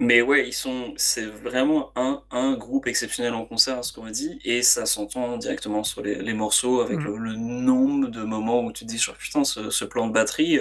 [0.00, 4.12] mais ouais, ils sont, c'est vraiment un, un groupe exceptionnel en concert, ce qu'on m'a
[4.12, 7.04] dit, et ça s'entend directement sur les, les morceaux avec Mhm.
[7.04, 10.12] le, le nombre de moments où tu te dis, genre, putain, ce, ce plan de
[10.12, 10.60] batterie,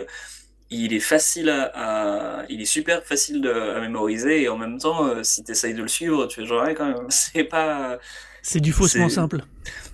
[0.70, 4.78] il est facile à, à- il est super facile de- à mémoriser, et en même
[4.80, 7.44] temps, euh, si tu essayes de le suivre, tu fais genre, ouais, quand même, c'est
[7.46, 8.00] pas,
[8.42, 9.44] C'est du faussement simple.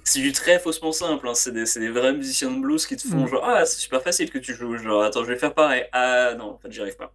[0.03, 1.33] c'est du très faussement simple, hein.
[1.35, 3.27] C'est des, c'est des vrais musiciens de blues qui te font Mm.
[3.27, 6.35] genre, ah, c'est super facile que tu joues, genre, attends, je vais faire pareil, ah,
[6.37, 7.13] non, en fait, j'y arrive pas.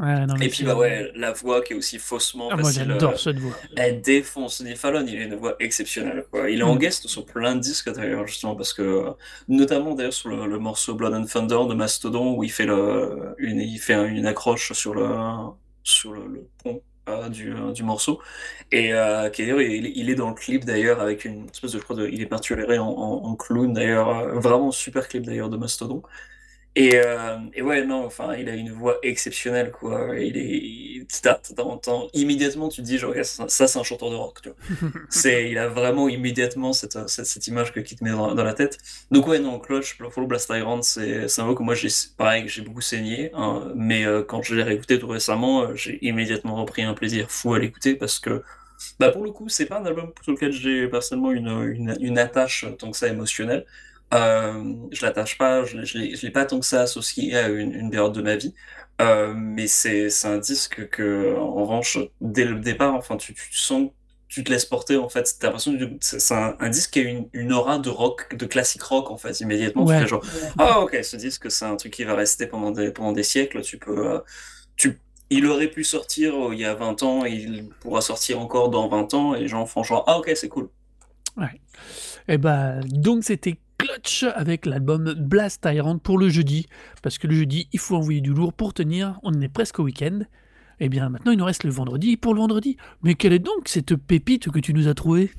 [0.00, 2.72] Ouais, non, mais Et puis, bah ouais, la voix qui est aussi faussement Ah, moi,
[2.72, 3.60] j'adore euh, cette voix.
[3.76, 4.60] elle défonce.
[4.62, 6.24] Neil Fallon, il a une voix exceptionnelle.
[6.30, 6.50] Quoi.
[6.50, 6.78] Il est en Mm.
[6.78, 9.10] guest sur plein de disques d'ailleurs, justement, parce que, euh,
[9.48, 13.34] notamment d'ailleurs sur le, le morceau Blood and Thunder de Mastodon, où il fait, le,
[13.38, 15.06] une, il fait une accroche sur le,
[15.82, 18.20] sur le, le pont euh, du, euh, du morceau.
[18.72, 21.78] Et euh, qui, d'ailleurs, il, il est dans le clip d'ailleurs, avec une espèce de,
[21.78, 25.50] je crois, de, il est peinturé en, en, en clown d'ailleurs, vraiment super clip d'ailleurs
[25.50, 26.02] de Mastodon.
[26.76, 30.16] Et, euh, et ouais, non, enfin, il a une voix exceptionnelle, quoi.
[30.18, 31.06] Il est,
[31.56, 34.90] t'entends immédiatement, tu te dis, genre, ça, c'est un chanteur de rock, tu vois.
[35.10, 38.44] C'est, il a vraiment immédiatement cette, cette, cette image que, qui te met dans, dans
[38.44, 38.78] la tête.
[39.10, 42.44] Donc ouais, non, Clutch, Follow Blast Tyrant, c'est, c'est un mot que moi, j'ai, pareil,
[42.48, 46.54] j'ai beaucoup saigné, hein, mais euh, quand je l'ai réécouté tout récemment, euh, j'ai immédiatement
[46.54, 48.42] repris un plaisir fou à l'écouter parce que,
[48.98, 52.18] bah, pour le coup, c'est pas un album sur lequel j'ai personnellement une, une, une
[52.18, 53.66] attache tant que ça émotionnelle.
[54.12, 57.90] Euh, je l'attache pas, je, je l'ai pas tant que ça associé à une, une
[57.90, 58.54] période de ma vie,
[59.00, 63.90] euh, mais c'est un disque que, en revanche, dès le départ, enfin, tu, tu sens,
[64.28, 65.36] tu te laisses porter en fait.
[65.38, 68.46] T'as l'impression que c'est un, un disque qui a une, une aura de rock, de
[68.46, 69.40] classique rock en fait.
[69.40, 69.94] Immédiatement, Ouais.
[69.96, 70.24] tu fais genre,
[70.58, 73.60] ah ok, ce disque c'est un truc qui va rester pendant des pendant des siècles.
[73.62, 74.18] Tu peux, euh,
[74.76, 75.00] tu,
[75.30, 78.88] il aurait pu sortir euh, il y a 20 ans, il pourra sortir encore dans
[78.88, 80.68] 20 ans, et les gens font genre, ah ok, c'est cool.
[82.28, 83.58] Et bah, donc c'était
[84.34, 86.66] Avec l'album Blast Tyrant pour le jeudi.
[87.02, 89.18] Parce que le jeudi, il faut envoyer du lourd pour tenir.
[89.22, 90.20] On est presque au week-end.
[90.80, 92.76] Et bien maintenant, il nous reste le vendredi pour le vendredi.
[93.02, 95.30] Mais quelle est donc cette pépite que tu nous as trouvée?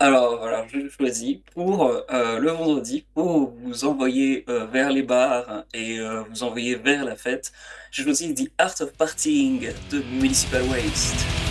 [0.00, 5.64] Alors voilà, je choisis pour euh, le vendredi, pour vous envoyer euh, vers les bars
[5.72, 7.52] et euh, vous envoyer vers la fête.
[7.92, 11.41] J'ai choisi The Art of Partying de Municipal Waste.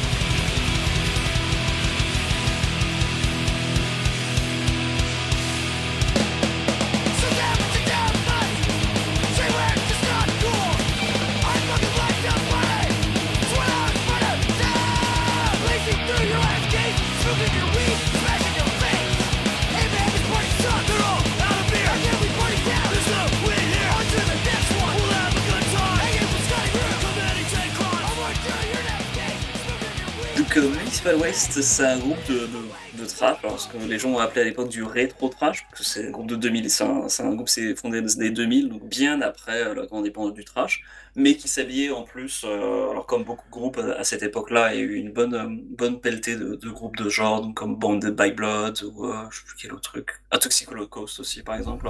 [31.62, 34.44] C'est un groupe de, de, de trash, alors, ce que les gens ont appelé à
[34.46, 37.34] l'époque du rétro trash, parce que c'est un groupe de 2000, c'est un, c'est un
[37.34, 40.46] groupe c'est fondé dans les années 2000, donc bien après euh, la grande indépendance du
[40.46, 40.84] trash,
[41.16, 44.74] mais qui s'habillait en plus, euh, alors comme beaucoup de groupes à, à cette époque-là,
[44.74, 47.56] il y a eu une bonne, euh, bonne pelletée de, de groupes de genre, donc
[47.56, 51.20] comme Bonded by Blood, ou euh, je sais plus quel autre truc, un Toxic Holocaust
[51.20, 51.90] aussi par exemple,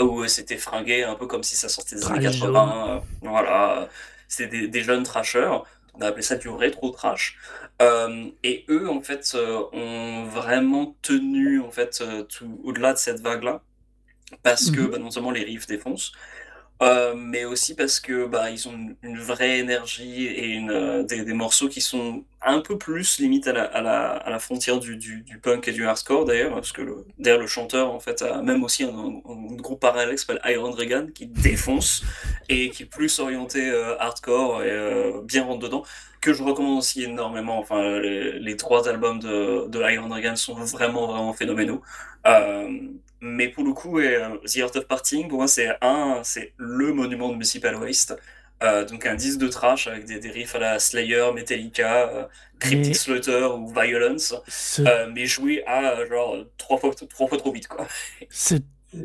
[0.00, 3.00] où euh, c'était fringué un peu comme si ça sortait des années Trash 80, euh,
[3.22, 3.88] voilà,
[4.28, 5.58] c'était des, des jeunes trashers,
[5.94, 7.36] on a appelé ça du rétro trash.
[7.80, 12.98] Euh, et eux, en fait, euh, ont vraiment tenu, en fait, euh, tout au-delà de
[12.98, 13.62] cette vague-là,
[14.42, 14.90] parce que Mhm.
[14.90, 16.12] bah, non seulement les riffs défoncent,
[16.82, 18.72] euh, mais aussi parce que bah, ils ont
[19.02, 23.52] une, vraie énergie et une, euh, des, morceaux qui sont un peu plus limite à
[23.52, 28.22] la, frontière du, punk et du hardcore d'ailleurs, parce que le, le chanteur en fait
[28.22, 29.20] a même aussi un,
[29.56, 32.02] groupe parallèle qui s'appelle Iron Reagan qui défonce
[32.48, 35.82] et qui est plus orienté euh, hardcore et bien rentre dedans
[36.22, 37.58] que je recommande aussi énormément.
[37.58, 41.82] Enfin, les, trois albums de, de Iron Reagan sont vraiment, vraiment phénoménaux.
[43.20, 46.92] Mais pour le coup, euh, The Art of Partying, pour moi, c'est un, c'est le
[46.92, 48.16] monument de Municipal Waste.
[48.62, 52.24] Euh, donc un disque de trash avec des, des riffs à la Slayer, Metallica, euh,
[52.58, 57.52] Cryptic Slaughter ou Violence, ce, euh, mais joué à genre trois fois, trois fois trop
[57.52, 57.86] vite quoi.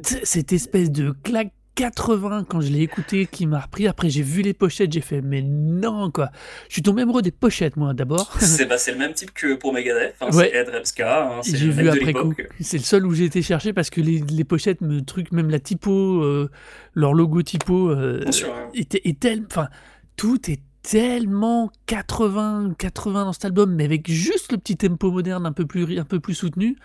[0.04, 3.88] ce- cette espèce de claque 80 quand je l'ai écouté qui m'a repris.
[3.88, 6.30] Après, j'ai vu les pochettes, j'ai fait, mais non, quoi.
[6.70, 8.34] Je suis tombé amoureux des pochettes, moi, d'abord.
[8.40, 10.50] C'est bah, le même type que pour Megadeth, hein, Ouais.
[10.52, 12.34] c'est Ed Repska, hein, J'ai vu après coup.
[12.62, 15.50] C'est le seul où j'ai été chercher parce que les, les pochettes, me truc, même
[15.50, 16.50] la typo, euh,
[16.94, 18.70] leur logo typo, euh, Bien sûr, hein.
[18.74, 19.68] était, est tel, enfin,
[20.16, 25.46] tout est tellement 80, 80 dans cet album, mais avec juste le petit tempo moderne
[25.46, 26.78] un peu plus, un peu plus soutenu.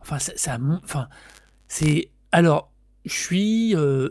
[0.00, 1.08] Enfin, ça, ça enfin,
[1.68, 2.69] c'est, alors,
[3.04, 4.08] je suis, euh,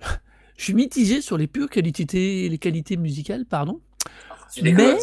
[0.56, 3.80] je suis mitigé sur les pures qualités, les qualités musicales, pardon.
[4.52, 4.96] Tu Mais-.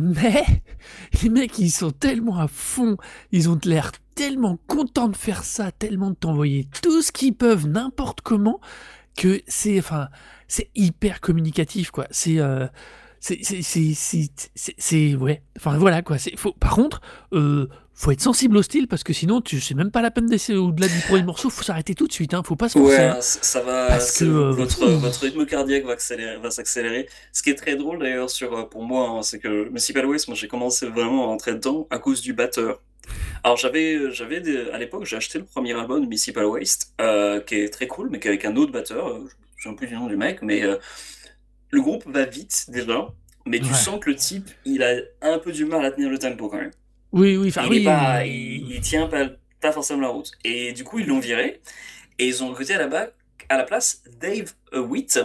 [0.00, 0.44] Mais
[1.22, 2.96] les mecs, ils sont tellement à fond,
[3.32, 7.66] ils ont l'air tellement contents de faire ça, tellement de t'envoyer tout ce qu'ils peuvent,
[7.66, 8.60] n'importe comment,
[9.16, 10.08] que c'est, enfin,
[10.46, 12.06] c'est hyper communicatif, quoi.
[12.10, 12.66] C'est, euh,
[13.20, 15.42] c'est, c'est, c'est, c'est, c'est- c'est- ouais.
[15.56, 16.18] Enfin voilà, quoi.
[16.18, 17.00] C'est, faut, par contre,
[17.32, 20.26] euh, faut être sensible au style parce que sinon, tu c'est même pas la peine
[20.26, 21.48] d'essayer au-delà du premier morceau.
[21.50, 22.42] Faut s'arrêter tout de suite, hein.
[22.44, 22.96] Faut pas se forcer.
[22.96, 23.18] Ouais, hein.
[23.20, 27.08] ça va, Parce que, euh, votre, votre rythme cardiaque va accélérer, va s'accélérer.
[27.32, 30.28] Ce qui est très drôle d'ailleurs sur, euh, pour moi, hein, c'est que Municipal Waste,
[30.28, 32.80] moi j'ai commencé vraiment à rentrer dedans à cause du batteur.
[33.42, 34.42] Alors j'avais, euh, j'avais
[34.72, 38.08] à l'époque, j'ai acheté le premier album de Municipal Waste, euh, qui est très cool,
[38.10, 39.28] mais qui est avec un autre batteur, je me
[39.58, 40.76] souviens plus du nom du mec, mais euh,
[41.70, 43.06] le groupe va vite déjà,
[43.46, 43.74] mais tu Ouais.
[43.74, 46.56] sens que le type, il a un peu du mal à tenir le tempo quand
[46.56, 46.70] même.
[47.14, 47.84] Oui, oui, enfin il, oui.
[47.84, 49.28] pas, il, il tient pas,
[49.60, 50.32] pas forcément la route.
[50.44, 51.60] Et du coup, ils l'ont viré.
[52.18, 53.10] Et ils ont recruté à la,
[53.48, 55.18] à la place Dave euh, Witt.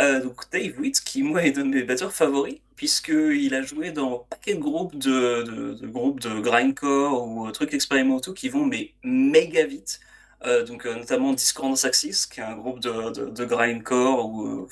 [0.00, 3.92] Euh, donc Dave Witt, qui moi est un de mes batteurs favoris, puisqu'il a joué
[3.92, 8.34] dans un paquet de groupes de, de, de groupes de grindcore ou euh, trucs expérimentaux
[8.34, 10.00] qui vont mais méga vite.
[10.46, 14.66] Euh, donc euh, notamment Discordance Axis, qui est un groupe de, de, grindcore où euh,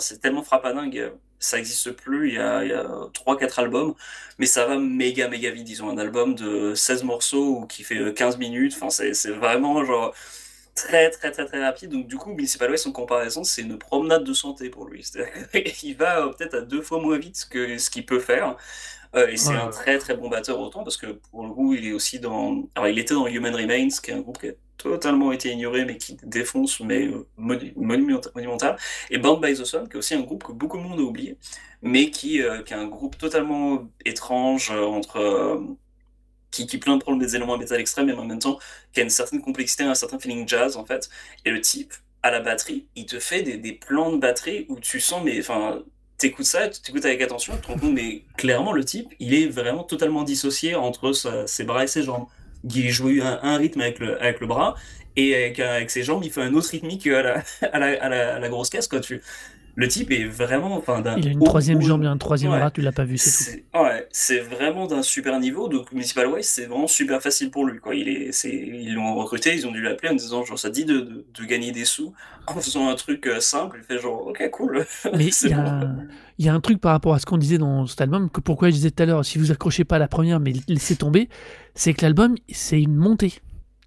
[0.00, 2.28] c'est tellement frappadingue, ça existe plus.
[2.28, 3.94] Il y a, il y a 3-4 albums,
[4.38, 5.68] mais ça va méga méga vite.
[5.70, 8.74] Ils un album de 16 morceaux qui fait euh, 15 minutes.
[8.80, 10.14] Enfin c'est vraiment genre
[10.74, 11.90] très très très très rapide.
[11.90, 15.04] Donc du coup, Municipal Waste en comparaison, c'est une promenade de santé pour lui.
[15.74, 18.56] Qu'il va euh, peut-être à deux fois moins vite que ce qu'il peut faire.
[19.14, 19.56] Euh, et c'est Ouais.
[19.56, 22.68] un très très bon batteur autant parce que pour le coup, il est aussi dans.
[22.74, 25.84] Alors, il était dans Human Remains, qui est un groupe qui a totalement été ignoré,
[25.84, 28.76] mais qui défonce, mais euh, monu- monumenta- monumental.
[29.10, 31.02] Et Bound by the Sun, qui est aussi un groupe que beaucoup de monde a
[31.02, 31.36] oublié,
[31.82, 35.18] mais qui, euh, qui est un groupe totalement étrange entre.
[36.50, 38.58] qui, qui plein de problèmes des éléments à métal extrême, mais en même temps
[38.92, 41.10] qui a une certaine complexité, un certain feeling jazz en fait.
[41.44, 41.92] Et le type,
[42.22, 45.38] à la batterie, il te fait des, des plans de batterie où tu sens, mais
[45.40, 45.82] enfin,
[46.18, 49.46] t'écoutes ça, t'écoutes avec attention, tu te rends compte, mais clairement, le type, il est
[49.46, 51.12] vraiment totalement dissocié entre
[51.46, 52.26] ses bras et ses jambes.
[52.64, 54.74] Il joue un, rythme avec le, bras,
[55.16, 58.68] et avec, avec ses jambes, il fait un autre rythmique à la, à la grosse
[58.68, 59.00] caisse, quoi.
[59.00, 59.22] Tu...
[59.80, 60.76] Le type est vraiment.
[60.76, 62.58] Enfin, d'un Il a une troisième jambe et un troisième Ouais.
[62.58, 63.62] bras, tu l'as pas vu, c'est tout.
[63.72, 65.68] c'est ouais, c'est vraiment d'un super niveau.
[65.68, 67.78] Donc Municipal Waste, c'est vraiment super facile pour lui.
[67.78, 67.94] Quoi.
[67.94, 70.84] Il est, c'est, ils l'ont recruté, ils ont dû l'appeler en disant genre ça dit
[70.84, 72.12] de, de, de gagner des sous
[72.48, 73.78] en faisant un truc euh, simple.
[73.80, 74.84] Il fait genre ok cool.
[75.16, 75.70] Mais C'est il y, a bon.
[75.70, 75.96] un-
[76.38, 78.40] il y a un truc par rapport à ce qu'on disait dans cet album, que
[78.40, 80.96] pourquoi je disais tout à l'heure, si vous accrochez pas à la première, mais laissez
[80.96, 81.28] tomber,
[81.76, 83.34] c'est que l'album, c'est une montée.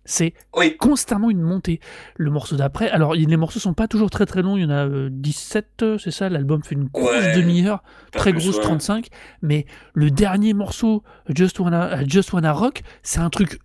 [0.04, 1.80] C'est Oui, constamment une montée.
[2.18, 4.70] Le morceau d'après, alors les morceaux sont pas toujours très très longs, il y en
[4.72, 8.64] a euh, 17, euh, c'est ça, l'album fait une grosse Ouais, demi-heure, très grosse ouais.
[8.64, 9.08] 35,
[9.42, 13.60] mais le dernier morceau, Just Wanna, Just Wanna Rock, c'est un truc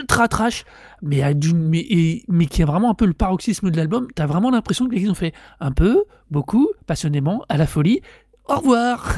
[0.00, 0.64] ultra trash,
[1.02, 4.08] mais, à d'une- mais, et- mais qui est vraiment un peu le paroxysme de l'album.
[4.14, 8.00] T'as vraiment l'impression que les ont fait un peu, beaucoup, passionnément, à la folie.
[8.48, 9.16] Au revoir.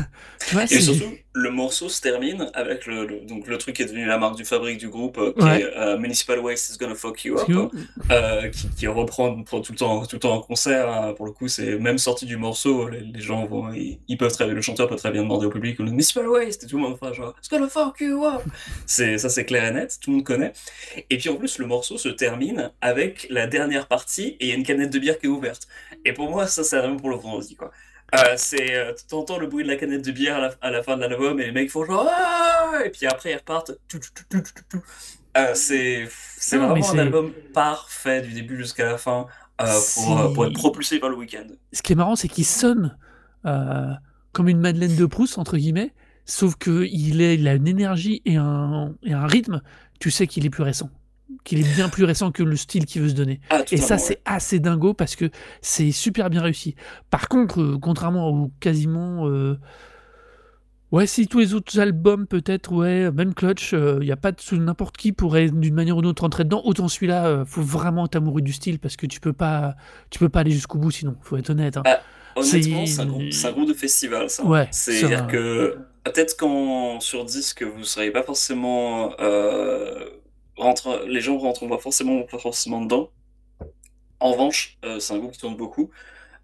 [0.70, 4.07] Et surtout, le morceau se termine avec le, le- donc le truc qui est devenu
[4.07, 5.61] la marque du fabrique du groupe, euh, qui Ouais.
[5.61, 7.70] est euh, Municipal Waste is gonna fuck you up, You-
[8.11, 10.89] euh, qui, qui reprend pour tout le temps, tout le temps en concert.
[10.91, 11.12] hein.
[11.14, 14.33] Pour le coup, c'est même sorti du morceau, les, les gens vont, ils, ils peuvent
[14.33, 16.99] très, le chanteur peut très bien demander au public Municipal Waste et tout le monde
[16.99, 18.43] fera genre It's gonna fuck you up.
[18.87, 20.53] C'est ça, c'est clair et net, tout le monde connaît.
[21.11, 24.53] Et puis en plus, le morceau se termine avec la dernière partie et il y
[24.53, 25.68] a une canette de bière qui est ouverte.
[26.05, 27.70] Et pour moi, ça, c'est vraiment pour le vendredi, quoi.
[28.15, 30.83] Euh, c'est, euh, t'entends le bruit de la canette de bière à la, à la
[30.83, 33.73] fin de l'album et les mecs font genre Ah et puis après ils repartent.
[33.89, 34.83] Tout, tout, tout.
[35.37, 39.27] Euh, c'est, c'est vraiment un album parfait du début jusqu'à la fin
[39.63, 41.47] euh, pour, pour être propulsé par le week-end.
[41.73, 42.97] Ce qui est marrant, c'est qu'il sonne
[43.45, 45.95] comme une Madeleine de Proust, entre guillemets,
[46.25, 49.63] sauf qu'il il a une énergie et un, et un rythme,
[49.99, 50.91] tu sais qu'il est plus récent.
[51.45, 53.41] Qu'il est bien plus récent que le style qu'il veut se donner.
[53.51, 55.30] Ah, Et ça, c'est assez dingo parce que
[55.62, 56.74] c'est super bien réussi.
[57.11, 59.26] Par contre, euh, contrairement au quasiment.
[59.28, 59.59] euh,
[60.93, 64.57] Ouais, si tous les autres albums, peut-être, ouais, même Clutch, il n'y a pas de
[64.57, 66.62] n'importe qui pourrait d'une manière ou d'une autre rentrer dedans.
[66.64, 69.76] Autant celui-là, euh, faut vraiment être amoureux du style parce que tu peux pas,
[70.11, 71.14] tu peux pas aller jusqu'au bout sinon.
[71.22, 71.76] Faut être honnête.
[71.76, 71.82] hein.
[71.86, 72.01] Ah,
[72.34, 73.07] Honnêtement, C'est- un,
[73.53, 74.45] groupe- de festival, ça.
[74.45, 79.12] Ouais, C'est-à-dire que peut-être qu'en sur disque, vous ne seriez pas forcément.
[79.20, 79.95] euh,
[80.61, 83.11] rentre- les gens rentrent pas forcément, pas forcément dedans.
[84.21, 85.91] En revanche, euh, c'est un groupe qui tourne beaucoup.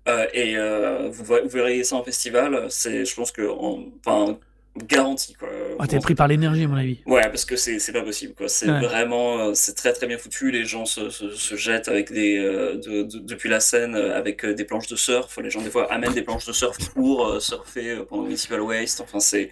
[0.09, 3.43] Euh, et euh, vous, vous verriez ça en festival, c'est, je pense que.
[3.49, 4.39] en- Enfin,
[4.87, 5.49] garanti, quoi.
[5.79, 7.01] Ah, t'es pris par l'énergie, à mon avis.
[7.07, 8.47] Ouais, parce que c'est c'est pas possible, quoi.
[8.49, 8.81] C'est Ouais.
[8.81, 10.51] vraiment, c'est très très bien foutu.
[10.51, 14.64] Les gens se, se, se jettent avec des, de- de- depuis la scène avec des
[14.64, 15.37] planches de surf.
[15.43, 19.01] Les gens des fois amènent des planches de surf pour surfer pendant Municipal Waste.
[19.01, 19.51] Enfin, c'est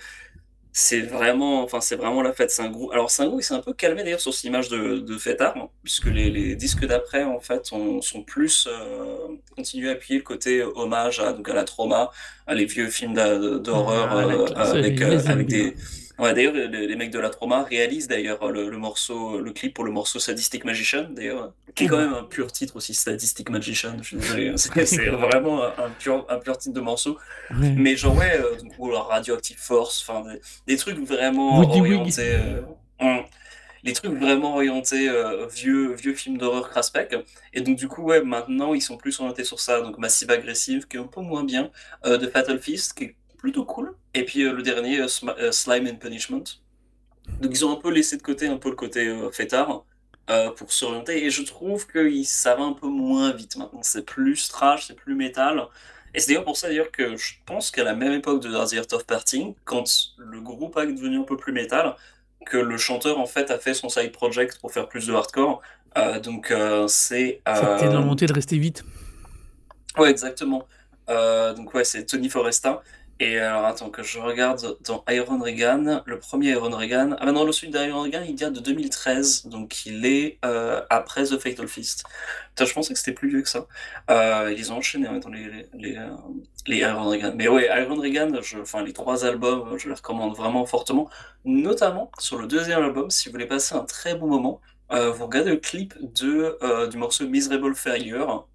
[0.76, 2.52] c'est vraiment, enfin c'est vraiment la fête.
[2.58, 2.92] Un groupe.
[2.92, 5.56] Alors un groupe qui s'est un peu calmé d'ailleurs sur cette image de, de fêtard,
[5.56, 9.16] hein, puisque les, les disques d'après en fait ont- sont plus euh,
[9.56, 12.10] continués à appuyer le côté hommage à donc à la trauma,
[12.48, 15.76] à les vieux films d'horreur Ah, euh, avec euh, avec des
[16.18, 19.74] Ouais, d'ailleurs, les, les mecs de la trauma réalisent d'ailleurs le, le morceau, le clip
[19.74, 23.50] pour le morceau Sadistic Magician, d'ailleurs, qui est quand même un pur titre aussi, Sadistic
[23.50, 27.18] Magician, hein, c'est vraiment un, pur, un pur titre de morceau.
[27.50, 27.70] Ouais.
[27.76, 32.36] Mais genre, ouais, euh, ou alors Radioactive Force, enfin, des, des trucs vraiment Woody orientés.
[33.00, 33.20] euh,
[33.82, 37.14] les trucs vraiment orientés euh, vieux, vieux films d'horreur craspec.
[37.52, 39.80] Et donc, du coup, ouais, maintenant, ils sont plus orientés sur ça.
[39.82, 41.70] Donc, Massive Aggressive, qui est un peu moins bien,
[42.06, 43.94] euh, de Fatal Fist, qui est plutôt cool.
[44.14, 45.06] Et puis, euh, le dernier, euh,
[45.38, 46.44] euh, Slime and Punishment.
[47.40, 49.84] Donc, ils ont un peu laissé de côté un peu le côté euh, fêtard.
[50.30, 54.06] euh, pour s'orienter et je trouve que ça va un peu moins vite maintenant c'est
[54.06, 55.66] plus trash c'est plus métal
[56.14, 58.74] et c'est d'ailleurs pour ça d'ailleurs que je pense qu'à la même époque de The
[58.78, 59.84] Art of Parting, quand
[60.18, 61.96] le groupe est devenu un peu plus métal,
[62.46, 65.60] que le chanteur en fait a fait son side project pour faire plus de hardcore.
[65.98, 67.42] Euh, donc euh, c'est.
[67.46, 68.84] C'était de euh, la montée de rester vite.
[69.98, 70.66] Ouais, exactement.
[71.08, 72.82] Euh, donc ouais, c'est Tony Foresta.
[73.20, 77.16] Et alors attends que je regarde dans Iron Regan, le premier Iron Regan.
[77.20, 80.82] Ah bah non, le celui d'Iron Regan, il date de 2013, donc il est euh,
[80.90, 82.04] après The Fatal Fist.
[82.58, 83.66] Je pensais que c'était plus vieux que ça.
[84.10, 86.16] Euh, ils ont enchaîné hein, dans les, euh,
[86.66, 87.34] Iron Regan.
[87.36, 91.08] Mais ouais, Iron Regan, je, enfin les trois albums, je les recommande vraiment fortement.
[91.44, 94.60] Notamment sur le deuxième album, si vous voulez passer un très bon moment,
[94.90, 98.46] vous regardez le clip de, du morceau Miserable Failure,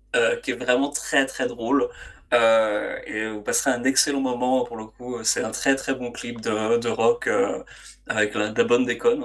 [0.43, 1.89] qui est vraiment très très drôle.
[2.33, 5.23] Euh, et vous passerez un excellent moment pour le coup.
[5.23, 7.63] C'est un très très bon clip de, de rock euh,
[8.07, 9.23] avec la, de la bonne déconne.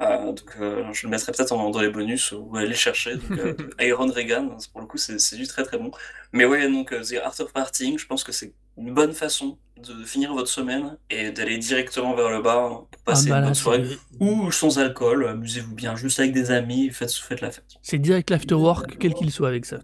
[0.00, 0.50] Euh, donc
[0.92, 3.16] je le mettrai peut-être en- dans les bonus ou aller le chercher.
[3.16, 3.38] Donc,
[3.80, 5.90] Iron Regan, pour le coup c'est du très très bon.
[6.32, 10.04] Mais ouais, donc The Art of Parting, je pense que c'est une bonne façon de
[10.04, 13.54] finir votre semaine et d'aller directement vers le bar pour passer Ah bah une bonne
[13.54, 13.84] soirée.
[14.20, 17.64] Ou sans alcool, amusez-vous bien, juste avec des amis, faites, faites la fête.
[17.82, 19.78] C'est direct l'afterwork, quel qu'il soit avec ça.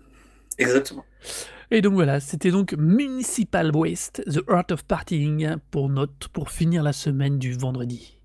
[0.58, 1.04] Exactement.
[1.72, 5.90] Et donc voilà, c'était donc Municipal Waste, The Art of Partying pour
[6.32, 8.18] pour finir la semaine du vendredi.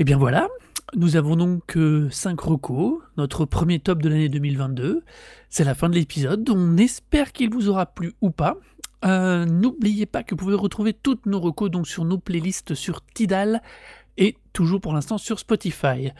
[0.00, 0.48] Et bien voilà,
[0.96, 1.78] nous avons donc
[2.10, 5.04] 5 recos, notre premier top de l'année 2022.
[5.50, 8.56] C'est la fin de l'épisode, on espère qu'il vous aura plu ou pas.
[9.04, 13.04] Euh, N'oubliez pas que vous pouvez retrouver toutes nos recos donc sur nos playlists sur
[13.04, 13.62] Tidal
[14.16, 16.10] et toujours pour l'instant sur Spotify.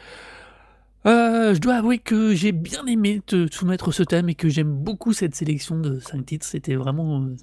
[1.07, 4.71] Euh, je dois avouer que j'ai bien aimé te soumettre ce thème et que j'aime
[4.73, 6.45] beaucoup cette sélection de 5 titres.
[6.45, 7.21] C'était vraiment.
[7.21, 7.35] euh.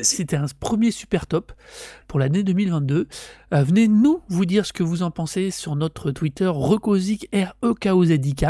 [0.00, 1.52] C'était un premier super top
[2.08, 3.06] pour l'année 2022.
[3.52, 7.54] Euh, venez nous vous dire ce que vous en pensez sur notre Twitter Recosic R
[7.62, 8.44] E K O Z K.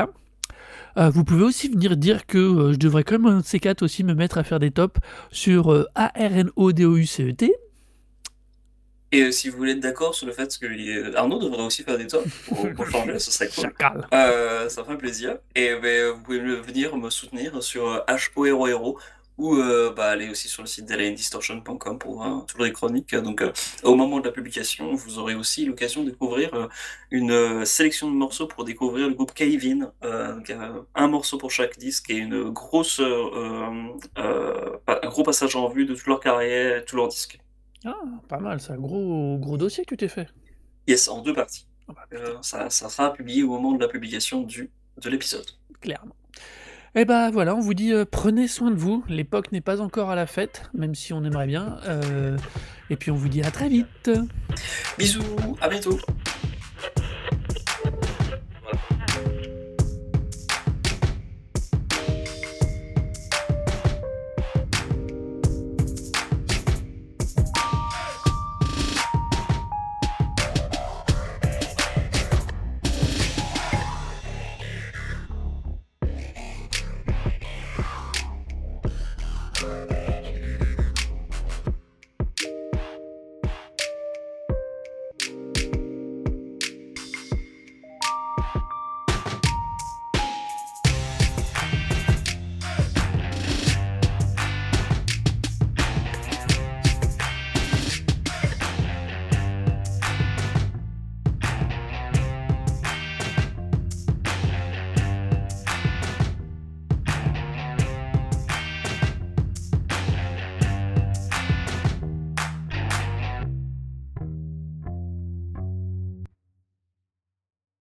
[0.98, 3.58] Euh, vous pouvez aussi venir dire que euh, je devrais quand même un de ces
[3.58, 4.98] quatre aussi me mettre à faire des tops
[5.30, 6.10] sur euh, A
[9.12, 11.84] Et euh, si vous voulez être d'accord sur le fait que euh, Arnaud devrait aussi
[11.84, 13.72] faire des tops pour, pour changer, ce serait cool.
[14.12, 15.38] Euh, ça ferait plaisir.
[15.54, 18.00] Et ben, vous pouvez venir me soutenir sur euh,
[18.36, 18.98] HOROHERO
[19.38, 23.14] ou euh, bah, allez aussi sur le site d'alaindistortion.com pour voir toutes les chroniques.
[23.14, 23.52] Donc euh,
[23.82, 26.68] au moment de la publication, vous aurez aussi l'occasion de découvrir euh,
[27.10, 29.92] une euh, sélection de morceaux pour découvrir le groupe Cave-In.
[30.04, 35.22] Euh, donc, euh, un morceau pour chaque disque et une grosse, euh, euh, un gros
[35.22, 37.38] passage en vue de toute leur carrière, tout leur disque.
[37.84, 37.94] Ah,
[38.28, 38.76] pas mal, ça.
[38.76, 40.28] Gros, gros dossier que tu t'es fait.
[40.88, 41.66] Yes, en deux parties.
[41.88, 44.70] Ah bah, Euh, ça, ça sera publié au moment de la publication du,
[45.02, 45.46] de l'épisode.
[45.80, 46.16] clairement.
[46.94, 49.04] Et bah voilà, on vous dit euh, prenez soin de vous.
[49.06, 51.78] L'époque n'est pas encore à la fête, même si on aimerait bien.
[51.84, 52.38] Euh,
[52.88, 54.10] et puis on vous dit à très vite.
[54.96, 55.22] Bisous,
[55.60, 55.98] à bientôt.